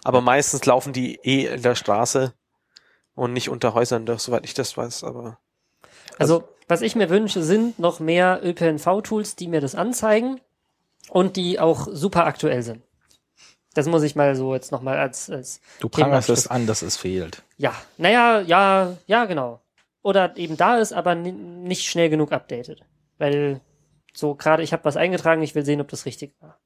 [0.03, 2.34] Aber meistens laufen die eh in der Straße
[3.15, 5.39] und nicht unter Häusern, doch, soweit ich das weiß, aber
[6.17, 10.41] Also, was ich mir wünsche, sind noch mehr ÖPNV-Tools, die mir das anzeigen
[11.10, 12.82] und die auch super aktuell sind.
[13.73, 16.97] Das muss ich mal so jetzt nochmal als, als Du prangerst es an, dass es
[16.97, 17.43] fehlt.
[17.58, 19.62] ja, naja, ja, ja, genau.
[20.03, 22.81] Oder eben da ist, aber ni- nicht schnell genug updated.
[23.17, 23.61] Weil
[24.13, 26.59] so gerade, ich habe was eingetragen, ich will sehen, ob das richtig war.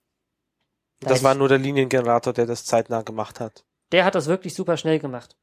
[1.00, 3.63] Da das war nur der Liniengenerator, der das zeitnah gemacht hat.
[3.93, 5.38] der hat das wirklich super schnell gemacht.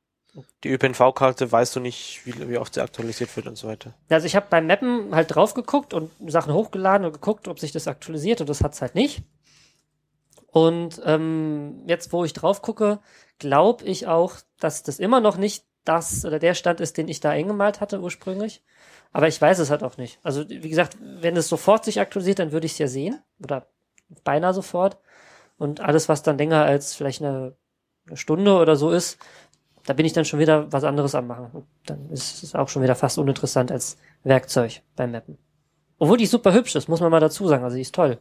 [0.65, 3.95] Die ÖPNV-Karte weißt du nicht, wie, wie oft sie aktualisiert wird und so weiter.
[4.11, 7.71] Also ich habe beim Mappen halt drauf geguckt und Sachen hochgeladen und geguckt, ob sich
[7.71, 9.23] das aktualisiert und das hat's halt nicht.
[10.49, 13.01] Und ähm, jetzt, wo ich drauf gucke,
[13.39, 17.21] glaube ich auch, dass das immer noch nicht das oder der Stand ist, den ich
[17.21, 18.63] da eingemalt hatte ursprünglich.
[19.13, 20.19] Aber ich weiß es halt auch nicht.
[20.23, 23.67] Also wie gesagt, wenn es sofort sich aktualisiert, dann würde ich es ja sehen oder
[24.25, 24.99] beinahe sofort.
[25.57, 27.55] Und alles, was dann länger als vielleicht eine,
[28.07, 29.19] eine Stunde oder so ist,
[29.87, 31.51] da bin ich dann schon wieder was anderes am machen.
[31.53, 35.39] Und dann ist es auch schon wieder fast uninteressant als Werkzeug beim Mappen.
[35.99, 37.65] Obwohl die super hübsch ist, muss man mal dazu sagen.
[37.65, 38.19] Also die ist toll.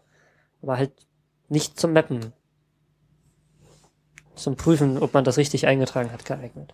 [0.61, 0.91] Aber halt
[1.49, 2.33] nicht zum Mappen.
[4.35, 6.73] Zum Prüfen, ob man das richtig eingetragen hat, geeignet.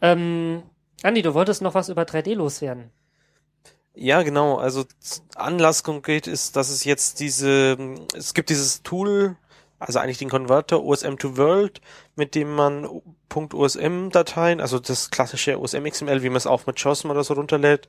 [0.00, 0.62] Ähm,
[1.02, 2.90] Andi, du wolltest noch was über 3D loswerden.
[3.94, 4.56] Ja, genau.
[4.58, 4.84] Also
[5.34, 7.76] Anlass konkret ist, dass es jetzt diese,
[8.16, 9.36] es gibt dieses Tool,
[9.80, 11.80] also eigentlich den Converter OSM to World,
[12.14, 12.88] mit dem man
[13.28, 17.88] .osm-Dateien, also das klassische OSM-XML, wie man es auch mit JOSM oder so runterlädt,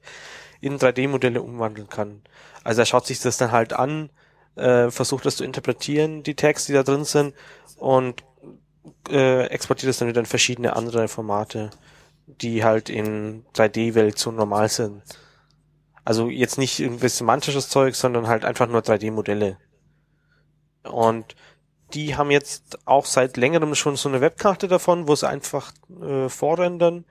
[0.62, 2.22] in 3D-Modelle umwandeln kann.
[2.64, 4.10] Also er schaut sich das dann halt an,
[4.56, 7.34] äh, versucht das zu interpretieren, die Tags, die da drin sind,
[7.78, 8.24] und
[9.10, 11.70] äh, exportiert es dann wieder in verschiedene andere Formate,
[12.42, 15.02] die halt in 3D-Welt so normal sind.
[16.06, 19.58] Also jetzt nicht irgendwie semantisches Zeug, sondern halt einfach nur 3D-Modelle.
[20.84, 21.36] Und
[21.94, 26.30] die haben jetzt auch seit längerem schon so eine Webkarte davon, wo sie einfach äh,
[26.30, 27.06] vorrendern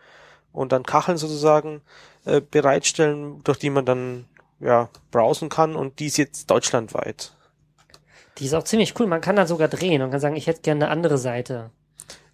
[0.53, 1.83] und dann Kacheln sozusagen
[2.25, 4.27] äh, bereitstellen, durch die man dann
[4.61, 7.35] ja browsen kann und die ist jetzt deutschlandweit.
[8.39, 9.07] Die ist auch ziemlich cool.
[9.07, 11.71] Man kann dann sogar drehen und kann sagen, ich hätte gerne eine andere Seite.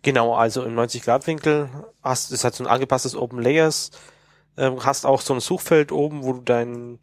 [0.04, 1.70] Genau, also im 90-Grad-Winkel
[2.02, 3.90] hast ist halt so ein angepasstes Open Layers,
[4.58, 7.00] ähm, hast auch so ein Suchfeld oben, wo du dein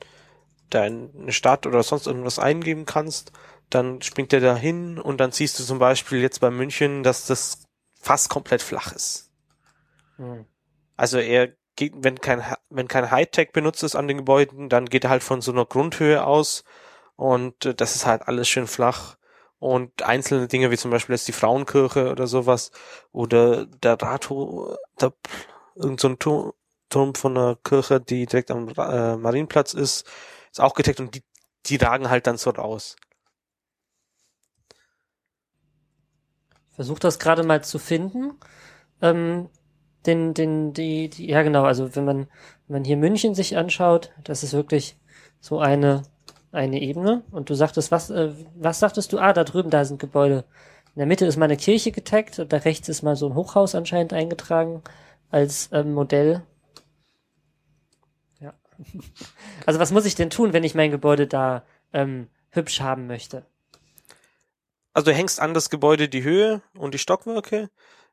[0.69, 3.31] deine Stadt oder sonst irgendwas eingeben kannst.
[3.71, 7.25] Dann springt der da hin und dann siehst du zum Beispiel jetzt bei München, dass
[7.25, 7.63] das
[7.99, 9.31] fast komplett flach ist.
[10.17, 10.45] Hm.
[10.95, 15.05] Also er geht, wenn kein wenn kein Hightech benutzt ist an den Gebäuden, dann geht
[15.05, 16.63] er halt von so einer Grundhöhe aus
[17.15, 19.17] und äh, das ist halt alles schön flach.
[19.61, 22.71] Und einzelne Dinge wie zum Beispiel jetzt die Frauenkirche oder sowas
[23.11, 25.13] oder der Ratho, der
[25.75, 26.53] irgend so ein Turm,
[27.13, 30.07] von einer Kirche, die direkt am äh, Marienplatz ist,
[30.49, 31.23] ist auch gedeckt und die,
[31.67, 32.95] die ragen halt dann so raus.
[36.71, 38.39] Versuch das gerade mal zu finden.
[38.99, 39.47] Ähm,
[40.07, 42.17] den, den, die, die, ja genau, also wenn man,
[42.67, 44.97] wenn man hier München sich anschaut, das ist wirklich
[45.39, 46.01] so eine,
[46.51, 47.23] eine Ebene.
[47.31, 49.19] Und du sagtest, was, äh, was sagtest du?
[49.19, 50.45] Ah, da drüben, da sind Gebäude.
[50.95, 53.35] In der Mitte ist mal eine Kirche getaggt und da rechts ist mal so ein
[53.35, 54.81] Hochhaus anscheinend eingetragen
[55.29, 56.43] als ähm, Modell.
[58.39, 58.53] Ja.
[59.65, 63.45] Also was muss ich denn tun, wenn ich mein Gebäude da ähm, hübsch haben möchte?
[64.93, 67.69] Also du hängst an das Gebäude die Höhe und die Stockwerke.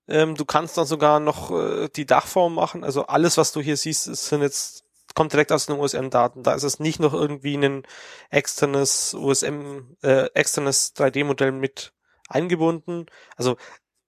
[0.07, 2.85] Ähm, du kannst dann sogar noch äh, die Dachform machen.
[2.85, 4.85] Also alles, was du hier siehst, ist, sind jetzt
[5.19, 6.45] kommt direkt aus den USM-Daten.
[6.45, 7.83] Da ist es nicht noch irgendwie ein
[8.31, 11.93] externes USM, äh, externes 3D-Modell mit
[12.29, 13.07] eingebunden.
[13.35, 13.57] Also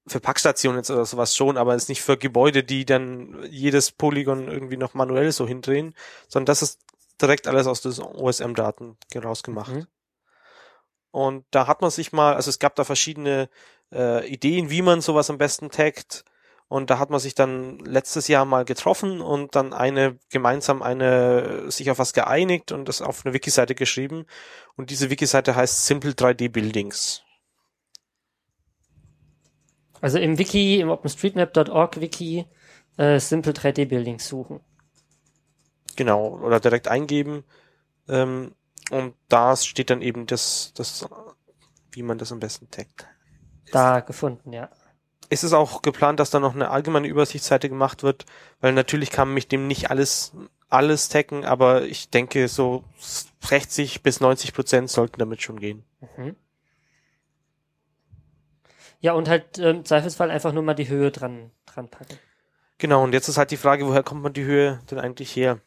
[0.06, 3.90] für Packstationen jetzt oder sowas schon, aber es ist nicht für Gebäude, die dann jedes
[3.90, 5.96] Polygon irgendwie noch manuell so hindrehen,
[6.28, 6.78] sondern das ist
[7.20, 9.72] direkt alles aus den OSM-Daten rausgemacht.
[9.72, 9.86] Mhm.
[11.10, 13.50] Und da hat man sich mal, also es gab da verschiedene
[13.90, 16.24] äh, Ideen, wie man sowas am besten taggt.
[16.70, 21.68] Und da hat man sich dann letztes Jahr mal getroffen und dann eine gemeinsam eine
[21.68, 24.24] sich auf was geeinigt und das auf eine Wiki-Seite geschrieben.
[24.76, 27.24] Und diese Wiki-Seite heißt Simple 3D Buildings.
[30.00, 32.46] Also im Wiki, im OpenStreetMap.org Wiki,
[32.98, 34.60] äh, Simple 3D Buildings suchen.
[35.96, 37.42] Genau, oder direkt eingeben.
[38.08, 38.54] Ähm,
[38.92, 41.04] und da steht dann eben das, das,
[41.90, 43.08] wie man das am besten taggt.
[43.72, 44.70] Da gefunden, ja.
[45.30, 48.26] Ist es auch geplant, dass da noch eine allgemeine Übersichtsseite gemacht wird?
[48.60, 50.32] Weil natürlich kann mich dem nicht alles,
[50.68, 55.84] alles taggen, aber ich denke, so 60 bis 90 Prozent sollten damit schon gehen.
[56.16, 56.34] Mhm.
[58.98, 62.18] Ja, und halt im Zweifelsfall einfach nur mal die Höhe dran, dran packen.
[62.78, 65.60] Genau, und jetzt ist halt die Frage, woher kommt man die Höhe denn eigentlich her?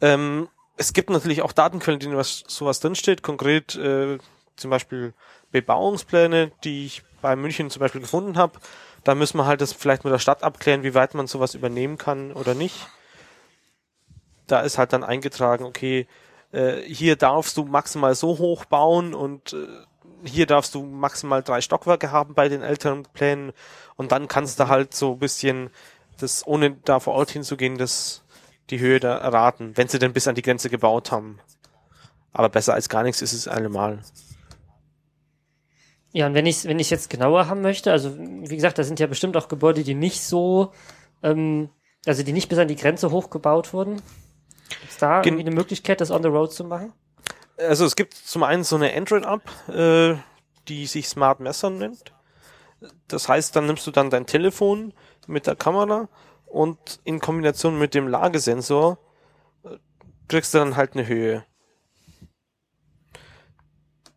[0.00, 4.18] Ähm, es gibt natürlich auch Datenquellen, in denen was, sowas drinsteht, konkret äh,
[4.56, 5.14] zum Beispiel
[5.52, 8.58] Bebauungspläne, die ich bei München zum Beispiel gefunden habe.
[9.04, 11.98] Da müssen wir halt das vielleicht mit der Stadt abklären, wie weit man sowas übernehmen
[11.98, 12.88] kann oder nicht.
[14.46, 16.06] Da ist halt dann eingetragen, okay,
[16.52, 19.66] äh, hier darfst du maximal so hoch bauen und äh,
[20.24, 23.52] hier darfst du maximal drei Stockwerke haben bei den älteren Plänen
[23.96, 25.70] und dann kannst du halt so ein bisschen
[26.18, 28.22] das, ohne da vor Ort hinzugehen, das
[28.70, 31.38] die Höhe da erraten, wenn sie denn bis an die Grenze gebaut haben.
[32.32, 34.00] Aber besser als gar nichts ist es allemal.
[36.16, 38.98] Ja, und wenn ich wenn ich jetzt genauer haben möchte, also wie gesagt, da sind
[38.98, 40.72] ja bestimmt auch Gebäude, die nicht so,
[41.22, 41.68] ähm,
[42.06, 44.00] also die nicht bis an die Grenze hochgebaut wurden.
[44.88, 46.94] Ist da Gen irgendwie eine Möglichkeit, das on the road zu machen?
[47.58, 50.16] Also es gibt zum einen so eine Android-App, äh,
[50.68, 52.14] die sich Smart Messer nennt.
[53.08, 54.94] Das heißt, dann nimmst du dann dein Telefon
[55.26, 56.08] mit der Kamera
[56.46, 58.96] und in Kombination mit dem Lagesensor
[59.64, 59.76] äh,
[60.28, 61.44] kriegst du dann halt eine Höhe.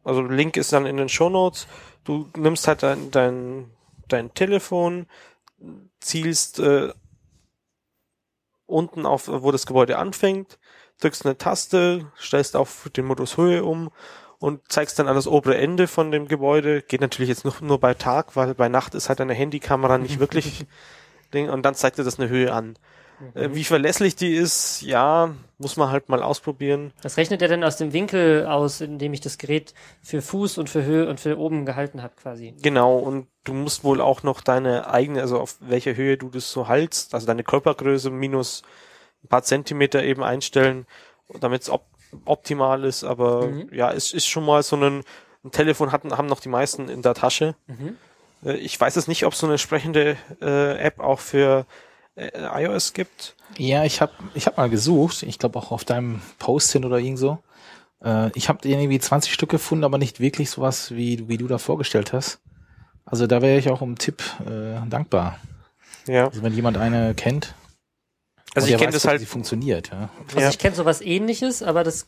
[0.05, 1.67] Also Link ist dann in den Show Notes.
[2.03, 3.71] Du nimmst halt dein, dein,
[4.07, 5.07] dein Telefon,
[5.99, 6.93] zielst äh,
[8.65, 10.59] unten auf, wo das Gebäude anfängt,
[11.01, 13.89] drückst eine Taste, stellst auf den Modus Höhe um
[14.37, 16.81] und zeigst dann an das obere Ende von dem Gebäude.
[16.81, 20.19] Geht natürlich jetzt nur, nur bei Tag, weil bei Nacht ist halt eine Handykamera nicht
[20.19, 20.65] wirklich
[21.33, 22.77] Ding und dann zeigt er das eine Höhe an.
[23.19, 23.55] Mhm.
[23.55, 26.93] Wie verlässlich die ist, ja, muss man halt mal ausprobieren.
[27.01, 30.57] Was rechnet er denn aus dem Winkel aus, in dem ich das Gerät für Fuß
[30.57, 32.53] und für Höhe und für oben gehalten habe quasi?
[32.61, 36.51] Genau, und du musst wohl auch noch deine eigene, also auf welcher Höhe du das
[36.51, 38.63] so haltst, also deine Körpergröße minus
[39.23, 40.85] ein paar Zentimeter eben einstellen,
[41.39, 41.85] damit es op
[42.25, 43.69] optimal ist, aber mhm.
[43.71, 45.03] ja, es ist schon mal so ein,
[45.43, 47.53] ein Telefon hatten, haben noch die meisten in der Tasche.
[47.67, 47.97] Mhm.
[48.43, 51.67] Äh, ich weiß es nicht, ob so eine entsprechende äh, App auch für
[52.19, 53.35] äh, iOS gibt.
[53.57, 55.23] Ja, ich habe ich hab mal gesucht.
[55.23, 57.39] Ich glaube auch auf deinem Post hin oder irgend so.
[58.03, 61.57] Äh, ich habe irgendwie 20 Stück gefunden, aber nicht wirklich sowas, wie, wie du da
[61.57, 62.39] vorgestellt hast.
[63.05, 65.39] Also da wäre ich auch um Tipp äh, dankbar.
[66.07, 66.27] Ja.
[66.27, 67.55] Also wenn jemand eine kennt.
[68.55, 69.19] Also ich kenne das halt.
[69.19, 70.09] Sie funktioniert, ja.
[70.27, 70.49] Also ja.
[70.49, 72.07] ich kenne sowas ähnliches, aber das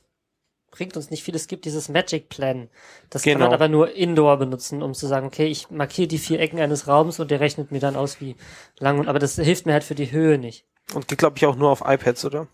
[0.72, 1.36] bringt uns nicht viel.
[1.36, 2.70] Es gibt dieses Magic Plan.
[3.10, 3.34] Das genau.
[3.34, 3.56] kann man genau.
[3.56, 7.20] aber nur indoor benutzen, um zu sagen, okay, ich markiere die vier Ecken eines Raums
[7.20, 8.36] und der rechnet mir dann aus, wie
[8.80, 10.66] lang und, aber das hilft mir halt für die Höhe nicht.
[10.94, 12.48] Und geht, glaube ich, auch nur auf iPads, oder?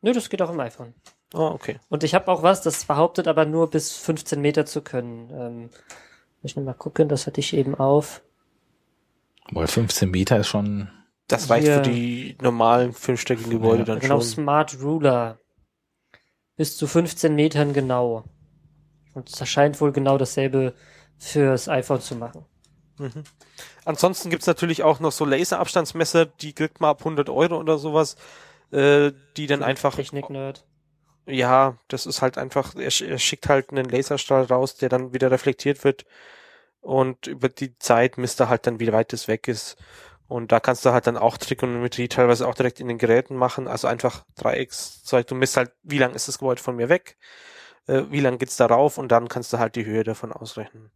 [0.00, 0.94] Nö, das geht auch im iPhone.
[1.34, 1.78] Ah, okay.
[1.88, 5.30] Und ich habe auch was, das behauptet aber nur bis 15 Meter zu können.
[5.30, 5.62] Ähm,
[6.42, 8.22] muss ich noch mal gucken, das hatte ich eben auf.
[9.50, 10.90] Weil 15 Meter ist schon.
[11.26, 14.36] Das reicht für die normalen fünfstöckigen Gebäude ja, dann genau, schon.
[14.36, 15.38] Genau, Smart Ruler
[16.58, 18.24] bis zu 15 Metern genau.
[19.14, 20.74] Und es scheint wohl genau dasselbe
[21.16, 22.44] fürs iPhone zu machen.
[22.98, 23.24] Mhm.
[23.84, 28.16] Ansonsten gibt's natürlich auch noch so Laserabstandsmesser, die kriegt man ab 100 Euro oder sowas,
[28.72, 29.94] äh, die dann einfach...
[29.94, 30.66] Technik-Nerd.
[31.26, 35.30] Ja, das ist halt einfach, er, er schickt halt einen Laserstrahl raus, der dann wieder
[35.30, 36.06] reflektiert wird
[36.80, 39.76] und über die Zeit misst er halt dann, wie weit es weg ist.
[40.28, 43.66] Und da kannst du halt dann auch Trigonometrie teilweise auch direkt in den Geräten machen,
[43.66, 45.26] also einfach Dreieckszeug.
[45.26, 47.16] Du misst halt, wie lang ist das Gebäude von mir weg,
[47.86, 50.90] äh, wie lang geht's darauf und dann kannst du halt die Höhe davon ausrechnen.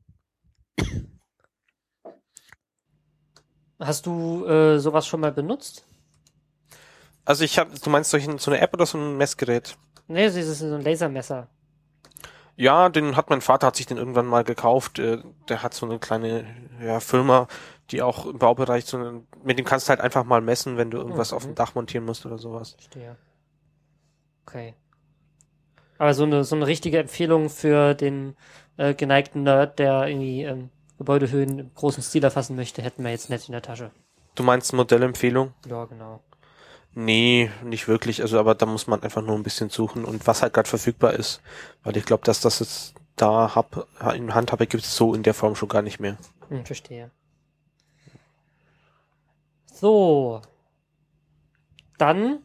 [3.80, 5.86] Hast du äh, sowas schon mal benutzt?
[7.24, 9.76] Also ich habe, du meinst so eine App oder so ein Messgerät?
[10.08, 11.48] Nee, das ist so ein Lasermesser.
[12.54, 14.98] Ja, den hat mein Vater hat sich den irgendwann mal gekauft.
[14.98, 16.44] Äh, der hat so eine kleine
[16.84, 17.48] ja, Firma,
[17.90, 20.90] die auch im Baubereich so eine, mit dem kannst du halt einfach mal messen, wenn
[20.90, 21.36] du irgendwas Mhm.
[21.36, 22.72] auf dem Dach montieren musst oder sowas.
[22.72, 23.16] Verstehe.
[24.46, 24.74] Okay.
[25.98, 28.36] Aber so eine, so eine richtige Empfehlung für den
[28.76, 33.30] äh, geneigten Nerd, der irgendwie ähm, Gebäudehöhen im großen Stil erfassen möchte, hätten wir jetzt
[33.30, 33.90] nicht in der Tasche.
[34.34, 35.52] Du meinst Modellempfehlung?
[35.66, 36.20] Ja, genau.
[36.94, 38.20] Nee, nicht wirklich.
[38.22, 41.12] Also, aber da muss man einfach nur ein bisschen suchen und was halt gerade verfügbar
[41.14, 41.40] ist.
[41.84, 45.22] Weil ich glaube, dass das jetzt da hab, in Hand habe, gibt es so in
[45.22, 46.16] der Form schon gar nicht mehr.
[46.48, 47.10] Hm, verstehe.
[49.72, 50.42] So.
[51.98, 52.40] Dann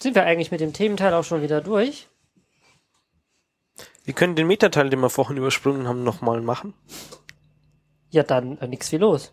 [0.00, 2.08] sind wir eigentlich mit dem Thementeil auch schon wieder durch.
[4.04, 6.74] Wir können den Metateil, den wir vorhin übersprungen haben, nochmal machen.
[8.10, 9.32] Ja, dann äh, nix wie los.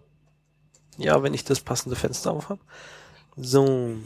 [0.98, 2.62] Ja, wenn ich das passende Fenster auf habe.
[3.36, 3.66] So.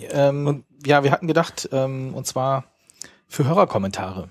[0.10, 2.66] Ähm, ja, wir hatten gedacht, ähm, und zwar
[3.28, 4.30] für Hörerkommentare.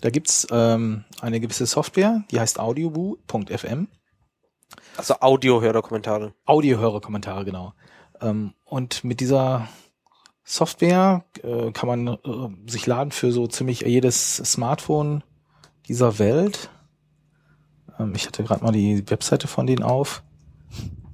[0.00, 3.88] Da gibt's ähm, eine gewisse Software, die heißt audioboo.fm.
[4.96, 6.34] Also Audio-Hörerkommentare.
[6.46, 7.74] Audio-Hörerkommentare, genau.
[8.20, 9.68] Ähm, und mit dieser
[10.44, 15.22] Software äh, kann man äh, sich laden für so ziemlich jedes Smartphone
[15.88, 16.70] dieser Welt.
[17.98, 20.22] Ähm, ich hatte gerade mal die Webseite von denen auf.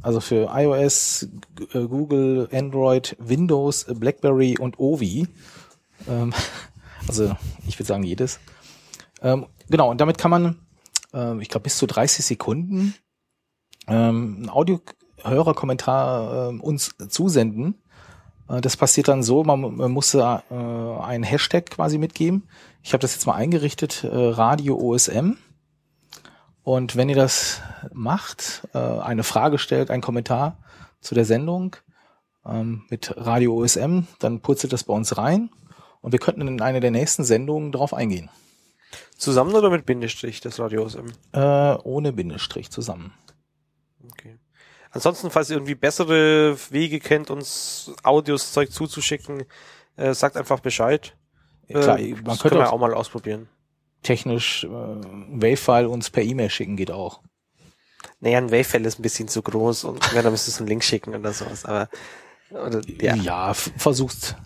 [0.02, 1.28] Also für iOS,
[1.72, 5.26] äh, Google, Android, Windows, BlackBerry und Ovi.
[6.08, 6.32] Ähm,
[7.08, 7.36] also
[7.66, 8.38] ich würde sagen jedes.
[9.20, 10.58] Ähm, genau, und damit kann man,
[11.12, 12.94] äh, ich glaube, bis zu 30 Sekunden
[13.88, 17.82] ähm, einen Audio-Hörerkommentar ähm, uns zusenden.
[18.48, 22.48] Äh, das passiert dann so, man, man muss äh, einen Hashtag quasi mitgeben.
[22.82, 25.32] Ich habe das jetzt mal eingerichtet, äh, Radio OSM.
[26.62, 27.62] Und wenn ihr das
[27.92, 30.58] macht, äh, eine Frage stellt, einen Kommentar
[31.00, 31.76] zu der Sendung
[32.44, 35.50] ähm, mit Radio OSM, dann purzelt das bei uns rein
[36.00, 38.30] und wir könnten in einer der nächsten Sendungen darauf eingehen.
[39.16, 41.12] Zusammen oder mit Bindestrich, das Radio aus M?
[41.32, 43.12] Äh, ohne Bindestrich zusammen.
[44.12, 44.38] Okay.
[44.90, 49.44] Ansonsten, falls ihr irgendwie bessere Wege kennt, uns Audios Zeug zuzuschicken,
[49.96, 51.16] äh, sagt einfach Bescheid.
[51.68, 53.48] Klar, äh, man das könnte können wir auch mal ausprobieren.
[54.02, 57.20] technisch äh, Wave-File uns per E-Mail schicken, geht auch.
[58.20, 60.84] Naja, ein Wave-File ist ein bisschen zu groß und wenn, dann müsstest du einen Link
[60.84, 61.88] schicken oder sowas, aber
[62.50, 63.14] oder, ja.
[63.16, 64.36] Ja, versucht.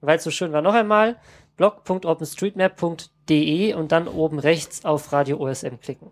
[0.00, 1.16] Weil es so schön war, noch einmal
[1.56, 6.10] blog.openstreetmap.de und dann oben rechts auf Radio OSM klicken.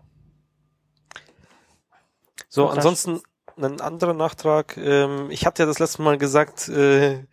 [2.47, 3.21] So, ansonsten
[3.57, 4.77] ein anderer Nachtrag.
[4.77, 7.25] Ähm, ich hatte ja das letzte Mal gesagt, äh,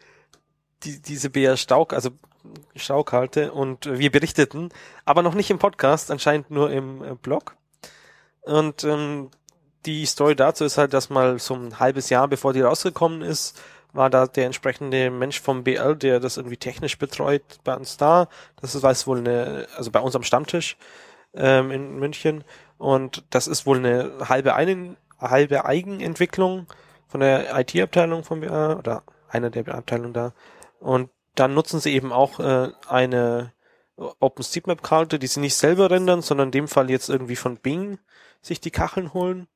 [0.84, 2.10] die, diese BR Stauk, also
[2.74, 4.70] Staukhalte und wir berichteten,
[5.04, 7.54] aber noch nicht im Podcast, anscheinend nur im äh, Blog.
[8.42, 9.30] Und ähm,
[9.86, 13.60] die Story dazu ist halt, dass mal so ein halbes Jahr bevor die rausgekommen ist,
[13.92, 18.28] war da der entsprechende Mensch vom BL, der das irgendwie technisch betreut bei uns da.
[18.60, 20.76] Das ist, weiß wohl eine, also bei uns am Stammtisch
[21.34, 22.44] ähm, in München.
[22.78, 26.66] Und das ist wohl eine halbe, Einen, halbe Eigenentwicklung
[27.08, 30.32] von der IT-Abteilung vom BA oder einer der Abteilungen da.
[30.80, 33.52] Und dann nutzen sie eben auch äh, eine
[33.96, 37.98] OpenStreetMap-Karte, die sie nicht selber rendern, sondern in dem Fall jetzt irgendwie von Bing
[38.42, 39.46] sich die Kacheln holen.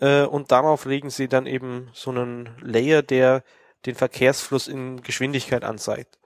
[0.00, 3.42] Äh, und darauf legen sie dann eben so einen Layer, der
[3.84, 6.18] den Verkehrsfluss in Geschwindigkeit anzeigt.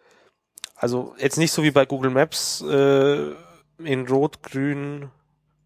[0.74, 3.33] Also jetzt nicht so wie bei Google Maps äh,
[3.78, 5.11] in Rot, Grün,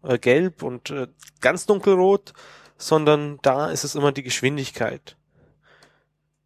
[0.03, 1.07] äh, Gelb und äh,
[1.41, 2.33] ganz dunkelrot,
[2.77, 5.15] sondern da ist es immer die Geschwindigkeit.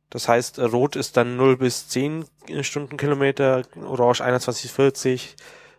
[0.09, 2.25] Das heißt, äh, Rot ist dann 0 bis 10
[2.61, 5.35] Stundenkilometer, Orange 21, 40,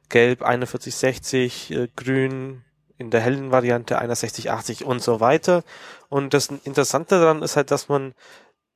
[0.08, 2.64] Gelb 41, 60, äh, Grün
[2.98, 5.64] in der hellen Variante 61, 80 und so weiter.
[6.08, 8.14] Und das Interessante daran ist halt, dass man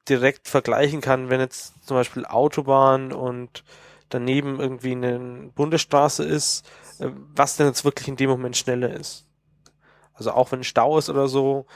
[0.09, 3.65] direkt vergleichen kann, wenn jetzt zum Beispiel Autobahn und
[4.09, 6.67] daneben irgendwie eine Bundesstraße ist,
[6.99, 9.27] äh, was denn jetzt wirklich in dem Moment schneller ist.
[10.15, 11.67] Also auch wenn Stau ist oder so.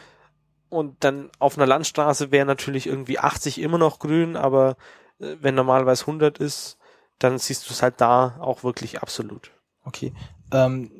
[0.70, 4.76] Und dann auf einer Landstraße wäre natürlich irgendwie 80 immer noch grün, aber
[5.18, 6.78] äh, wenn normalerweise 100 ist,
[7.18, 9.50] dann siehst du es halt da auch wirklich absolut.
[9.84, 10.12] Okay.
[10.52, 10.90] Ähm,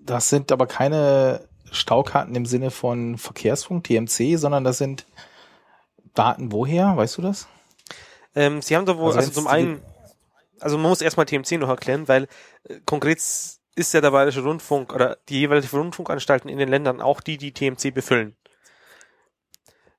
[0.00, 5.06] das sind aber keine Staukarten im Sinne von Verkehrsfunk, TMC, sondern das sind
[6.14, 6.96] Daten woher?
[6.96, 7.46] Weißt du das?
[8.34, 9.82] Ähm, sie haben da wohl, Also also, zum einen,
[10.60, 12.28] also man muss erstmal TMC noch erklären, weil
[12.64, 17.20] äh, konkret ist ja der Bayerische Rundfunk oder die jeweiligen Rundfunkanstalten in den Ländern auch
[17.20, 18.36] die, die TMC befüllen.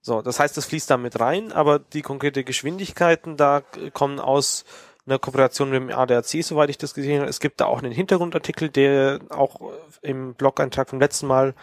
[0.09, 3.61] So, das heißt, das fließt da mit rein, aber die konkrete Geschwindigkeiten da
[3.93, 4.65] kommen aus
[5.05, 7.29] einer Kooperation mit dem ADAC, soweit ich das gesehen habe.
[7.29, 9.61] Es gibt da auch einen Hintergrundartikel, der auch
[10.01, 11.53] im Blog-Eintrag vom letzten Mal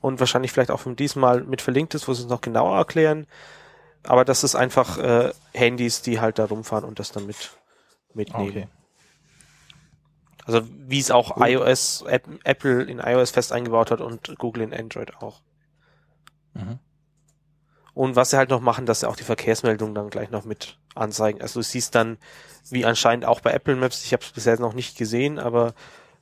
[0.00, 3.28] und wahrscheinlich vielleicht auch vom diesmal mit verlinkt ist, wo sie es noch genauer erklären.
[4.02, 7.52] Aber das ist einfach äh, Handys, die halt da rumfahren und das dann mit
[8.14, 8.48] mitnehmen.
[8.48, 8.68] Okay.
[10.44, 14.74] Also wie es auch iOS, App, Apple in iOS fest eingebaut hat und Google in
[14.74, 15.40] Android auch.
[16.54, 16.80] Mhm.
[17.94, 20.78] Und was sie halt noch machen, dass sie auch die Verkehrsmeldungen dann gleich noch mit
[20.94, 21.42] anzeigen.
[21.42, 22.16] Also du siehst dann,
[22.70, 25.74] wie anscheinend auch bei Apple Maps, ich habe es bisher noch nicht gesehen, aber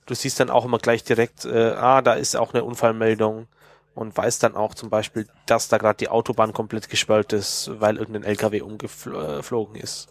[0.06, 3.46] du siehst dann auch immer gleich direkt, äh, ah, da ist auch eine Unfallmeldung
[3.94, 7.96] und weißt dann auch zum Beispiel, dass da gerade die Autobahn komplett gesperrt ist, weil
[7.96, 10.08] irgendein LKW umgeflogen ist.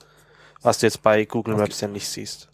[0.61, 1.63] Was du jetzt bei Google Okay.
[1.63, 2.49] Maps ja nicht siehst.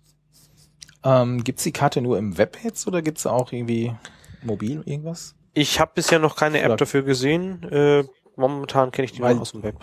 [1.03, 3.93] Ähm, gibt's die Karte nur im Web jetzt oder gibt's auch irgendwie
[4.41, 5.35] mobil irgendwas?
[5.53, 7.63] Ich habe bisher noch keine App dafür gesehen.
[7.71, 8.03] Äh,
[8.35, 9.77] momentan kenne ich die Weil- nur aus dem Web.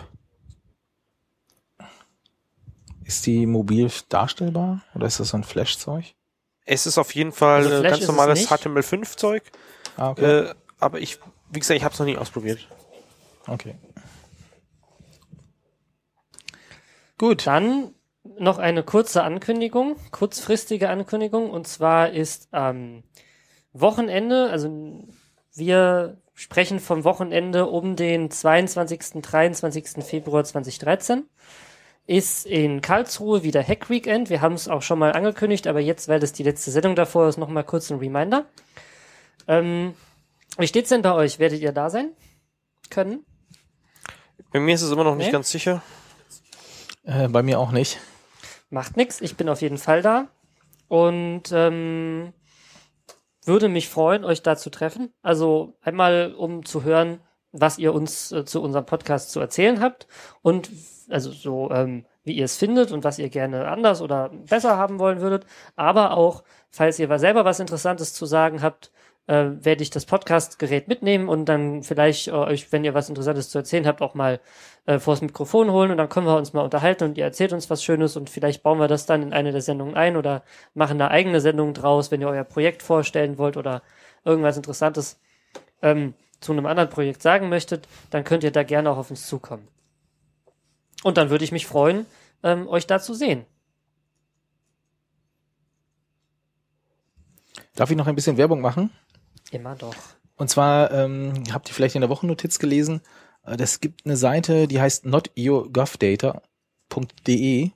[3.03, 6.15] Ist die mobil darstellbar oder ist das so ein Flash-Zeug?
[6.65, 8.49] Es ist auf jeden Fall Also ganz normales nicht.
[8.51, 9.43] HTML5-Zeug.
[9.97, 10.45] Ah, okay.
[10.49, 11.19] Äh, aber ich,
[11.51, 12.67] wie gesagt, ich habe es noch nie ausprobiert.
[13.47, 13.75] okay.
[17.17, 17.45] Gut.
[17.45, 17.93] Dann
[18.39, 23.03] noch eine kurze Ankündigung, kurzfristige Ankündigung, und zwar ist am
[23.73, 25.05] Wochenende, also
[25.53, 29.21] wir sprechen vom Wochenende um den 22.
[29.21, 30.03] 23.
[30.03, 31.25] Februar 2013,
[32.05, 34.29] ist in Karlsruhe wieder Hack Weekend.
[34.29, 37.29] Wir haben es auch schon mal angekündigt, aber jetzt, weil das die letzte Sendung davor
[37.29, 38.45] ist, noch mal kurz ein Reminder.
[39.47, 39.93] Ähm,
[40.57, 41.39] wie steht's denn bei euch?
[41.39, 42.11] Werdet ihr da sein
[42.89, 43.25] können?
[44.51, 45.31] Bei mir ist es immer noch nicht Nee?
[45.31, 45.81] ganz sicher.
[47.05, 47.99] Äh, bei mir auch nicht.
[48.69, 50.27] Macht nix, ich bin auf jeden Fall da
[50.89, 52.33] und ähm,
[53.47, 55.13] würde mich freuen, euch da zu treffen.
[55.21, 57.19] Also einmal, um zu hören,
[57.51, 60.07] was ihr uns äh, zu unserem Podcast zu erzählen habt
[60.41, 60.69] und
[61.09, 64.99] also so, ähm, wie ihr es findet und was ihr gerne anders oder besser haben
[64.99, 65.45] wollen würdet.
[65.75, 68.91] Aber auch, falls ihr selber was Interessantes zu sagen habt,
[69.27, 73.49] äh, werde ich das Podcast-Gerät mitnehmen und dann vielleicht äh, euch, wenn ihr was Interessantes
[73.49, 74.39] zu erzählen habt, auch mal
[74.85, 77.69] äh, vors Mikrofon holen und dann können wir uns mal unterhalten und ihr erzählt uns
[77.69, 80.43] was Schönes und vielleicht bauen wir das dann in eine der Sendungen ein oder
[80.73, 83.81] machen eine eigene Sendung draus, wenn ihr euer Projekt vorstellen wollt oder
[84.25, 85.19] irgendwas Interessantes
[85.81, 89.27] ähm, zu einem anderen Projekt sagen möchtet, dann könnt ihr da gerne auch auf uns
[89.27, 89.67] zukommen.
[91.03, 92.05] Und dann würde ich mich freuen,
[92.43, 93.45] ähm, euch da zu sehen.
[97.75, 98.91] Darf ich noch ein bisschen Werbung machen?
[99.51, 99.95] Immer doch.
[100.35, 103.01] Und zwar ähm, habt ihr vielleicht in der Wochennotiz gelesen,
[103.45, 107.71] äh, es gibt eine Seite, die heißt notyourgovdata.de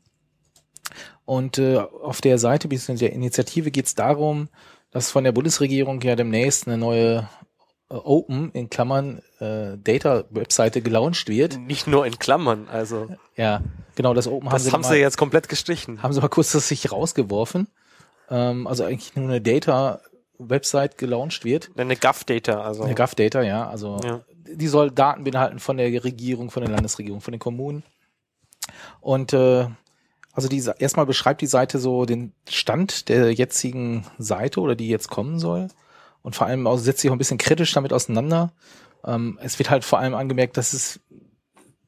[1.25, 2.97] und äh, auf der Seite bzw.
[2.97, 4.49] der Initiative geht es darum,
[4.91, 7.27] dass von der Bundesregierung ja demnächst eine neue
[7.89, 11.59] äh, Open in Klammern äh, Data Webseite gelauncht wird.
[11.59, 13.61] Nicht nur in Klammern, also Ja,
[13.95, 16.01] genau das Open haben das sie haben mal, sie jetzt komplett gestrichen.
[16.01, 17.67] haben sie mal kurzfristig rausgeworfen.
[18.29, 19.99] Ähm, also eigentlich nur eine Data
[20.39, 21.69] Website gelauncht wird.
[21.77, 23.67] Eine GAF-Data, also Eine GovData, ja.
[23.69, 24.21] Also Ja.
[24.45, 27.83] die soll Daten beinhalten von der Regierung, von der Landesregierung, von den Kommunen.
[29.01, 29.67] Und äh,
[30.33, 35.09] also die erstmal beschreibt die Seite so den Stand der jetzigen Seite oder die jetzt
[35.09, 35.69] kommen soll.
[36.21, 38.51] Und vor allem auch setzt sich auch ein bisschen kritisch damit auseinander.
[39.05, 40.99] Ähm, es wird halt vor allem angemerkt, dass es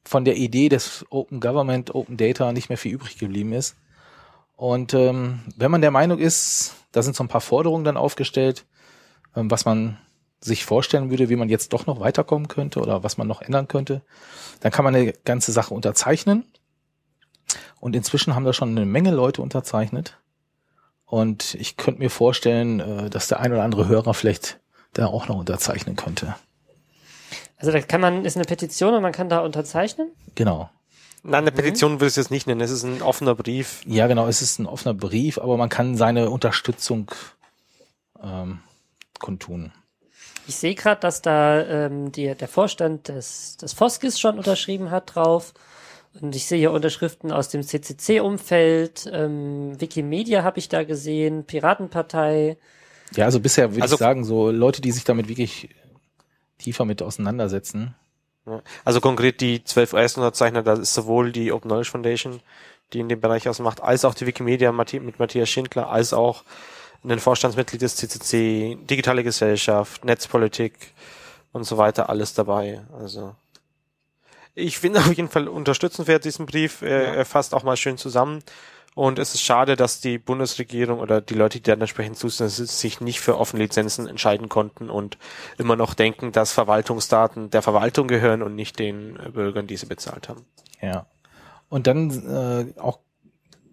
[0.04, 3.76] von der Idee des Open Government, Open Data nicht mehr viel übrig geblieben ist.
[4.60, 8.66] Und ähm, wenn man der Meinung ist, da sind so ein paar Forderungen dann aufgestellt,
[9.34, 9.96] ähm, was man
[10.38, 13.68] sich vorstellen würde, wie man jetzt doch noch weiterkommen könnte oder was man noch ändern
[13.68, 14.02] könnte,
[14.60, 16.44] dann kann man eine ganze Sache unterzeichnen.
[17.80, 20.18] Und inzwischen haben da schon eine Menge Leute unterzeichnet.
[21.06, 24.60] Und ich könnte mir vorstellen, äh, dass der ein oder andere Hörer vielleicht
[24.92, 26.36] da auch noch unterzeichnen könnte.
[27.56, 30.10] Also da kann man, ist eine Petition und man kann da unterzeichnen.
[30.34, 30.68] Genau.
[31.22, 32.60] Nein, eine Petition würde ich es jetzt nicht nennen.
[32.60, 33.82] Es ist ein offener Brief.
[33.86, 37.10] Ja, genau, es ist ein offener Brief, aber man kann seine Unterstützung
[38.22, 38.60] ähm,
[39.18, 39.72] kundtun.
[40.46, 45.14] Ich sehe gerade, dass da ähm, die, der Vorstand des, des Foskis schon unterschrieben hat
[45.14, 45.52] drauf.
[46.20, 49.08] Und ich sehe hier Unterschriften aus dem CCC-Umfeld.
[49.12, 52.56] Ähm, Wikimedia habe ich da gesehen, Piratenpartei.
[53.14, 55.68] Ja, also bisher würde Also- ich sagen, so Leute, die sich damit wirklich
[56.58, 57.94] tiefer mit auseinandersetzen.
[58.84, 62.40] Also konkret die 12 US-Unterzeichner, das ist sowohl die Open Knowledge Foundation,
[62.92, 66.44] die in dem Bereich ausmacht, als auch die Wikimedia mit Matthias Schindler, als auch
[67.04, 70.74] ein Vorstandsmitglied des CCC, Digitale Gesellschaft, Netzpolitik
[71.52, 72.82] und so weiter, alles dabei.
[72.98, 73.34] Also
[74.54, 76.82] ich finde auf jeden Fall unterstützenswert diesen Brief.
[76.82, 77.14] Er, ja.
[77.14, 78.42] er fasst auch mal schön zusammen.
[78.94, 83.00] Und es ist schade, dass die Bundesregierung oder die Leute, die dann entsprechend zustimmen, sich
[83.00, 85.16] nicht für offene Lizenzen entscheiden konnten und
[85.58, 90.28] immer noch denken, dass Verwaltungsdaten der Verwaltung gehören und nicht den Bürgern, die sie bezahlt
[90.28, 90.44] haben.
[90.82, 91.06] Ja.
[91.68, 92.98] Und dann äh, auch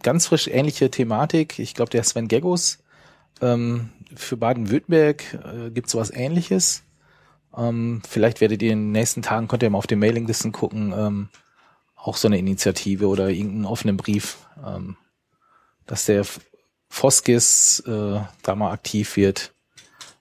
[0.03, 1.57] ganz frisch ähnliche Thematik.
[1.59, 2.80] Ich glaube, der Sven Geggos
[3.41, 6.84] ähm, für Baden-Württemberg äh, gibt sowas ähnliches.
[7.55, 10.93] Ähm, vielleicht werdet ihr in den nächsten Tagen, könnt ihr mal auf den Mailinglisten gucken,
[10.95, 11.30] ähm,
[11.95, 14.95] auch so eine Initiative oder irgendeinen offenen Brief, ähm,
[15.88, 16.26] dass der
[16.90, 19.54] Foskis äh, da mal aktiv wird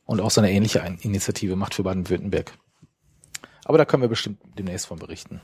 [0.05, 2.53] und auch so eine ähnliche Initiative macht für Baden-Württemberg.
[3.64, 5.41] Aber da können wir bestimmt demnächst von berichten.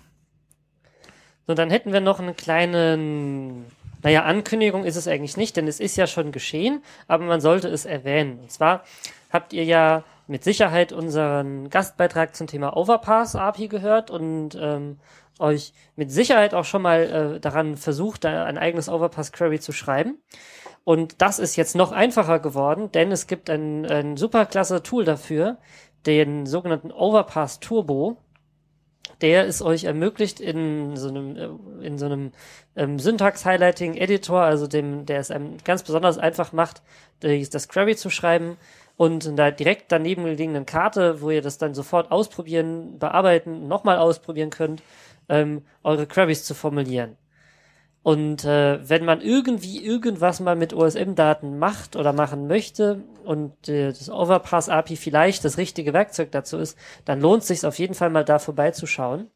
[1.47, 3.66] So, dann hätten wir noch einen kleinen,
[4.03, 7.68] naja, Ankündigung ist es eigentlich nicht, denn es ist ja schon geschehen, aber man sollte
[7.68, 8.39] es erwähnen.
[8.39, 8.85] Und zwar
[9.33, 14.99] habt ihr ja mit Sicherheit unseren Gastbeitrag zum Thema Overpass API gehört und ähm,
[15.39, 17.01] euch mit Sicherheit auch schon mal
[17.37, 20.18] äh, daran versucht, ein eigenes Overpass Query zu schreiben.
[20.85, 25.05] Und das ist jetzt noch einfacher geworden, denn es gibt ein, ein super klasse Tool
[25.05, 25.59] dafür,
[26.07, 28.16] den sogenannten Overpass Turbo.
[29.20, 32.33] Der es euch ermöglicht, in so einem, äh, in so einem
[32.74, 36.83] ähm, Syntax-Highlighting-Editor, also dem, der es einem ganz besonders einfach macht,
[37.20, 38.57] das Query zu schreiben,
[38.97, 43.99] und in der direkt daneben liegenden Karte, wo ihr das dann sofort ausprobieren, bearbeiten, nochmal
[43.99, 44.83] ausprobieren könnt,
[45.29, 47.16] ähm, eure Queries zu formulieren.
[48.03, 53.89] Und äh, wenn man irgendwie irgendwas mal mit OSM-Daten macht oder machen möchte und äh,
[53.89, 58.11] das Overpass-API vielleicht das richtige Werkzeug dazu ist, dann lohnt es sich auf jeden Fall
[58.11, 59.31] mal da vorbeizuschauen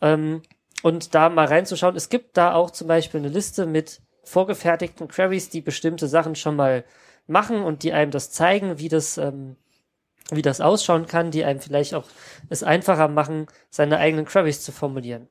[0.00, 0.40] ähm,
[0.82, 1.94] und da mal reinzuschauen.
[1.94, 6.56] Es gibt da auch zum Beispiel eine Liste mit vorgefertigten Queries, die bestimmte Sachen schon
[6.56, 6.84] mal
[7.26, 9.56] machen und die einem das zeigen, wie das, ähm,
[10.30, 12.06] wie das ausschauen kann, die einem vielleicht auch
[12.48, 15.28] es einfacher machen, seine eigenen Queries zu formulieren.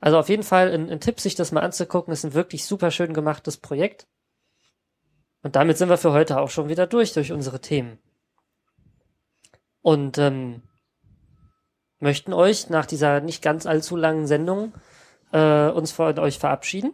[0.00, 2.90] Also auf jeden Fall ein, ein Tipp, sich das mal anzugucken, ist ein wirklich super
[2.90, 4.06] schön gemachtes Projekt.
[5.42, 7.98] Und damit sind wir für heute auch schon wieder durch, durch unsere Themen.
[9.82, 10.62] Und ähm,
[12.00, 14.74] möchten euch nach dieser nicht ganz allzu langen Sendung
[15.32, 16.92] äh, uns von euch verabschieden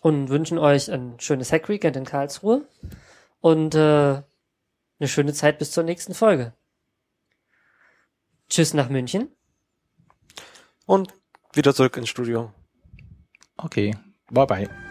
[0.00, 2.66] und wünschen euch ein schönes Hackweekend in Karlsruhe
[3.40, 4.22] und äh,
[4.98, 6.54] eine schöne Zeit bis zur nächsten Folge.
[8.48, 9.28] Tschüss nach München.
[10.86, 11.12] Und
[11.52, 12.52] wieder zurück ins Studio.
[13.56, 13.94] Okay,
[14.30, 14.87] bye bye.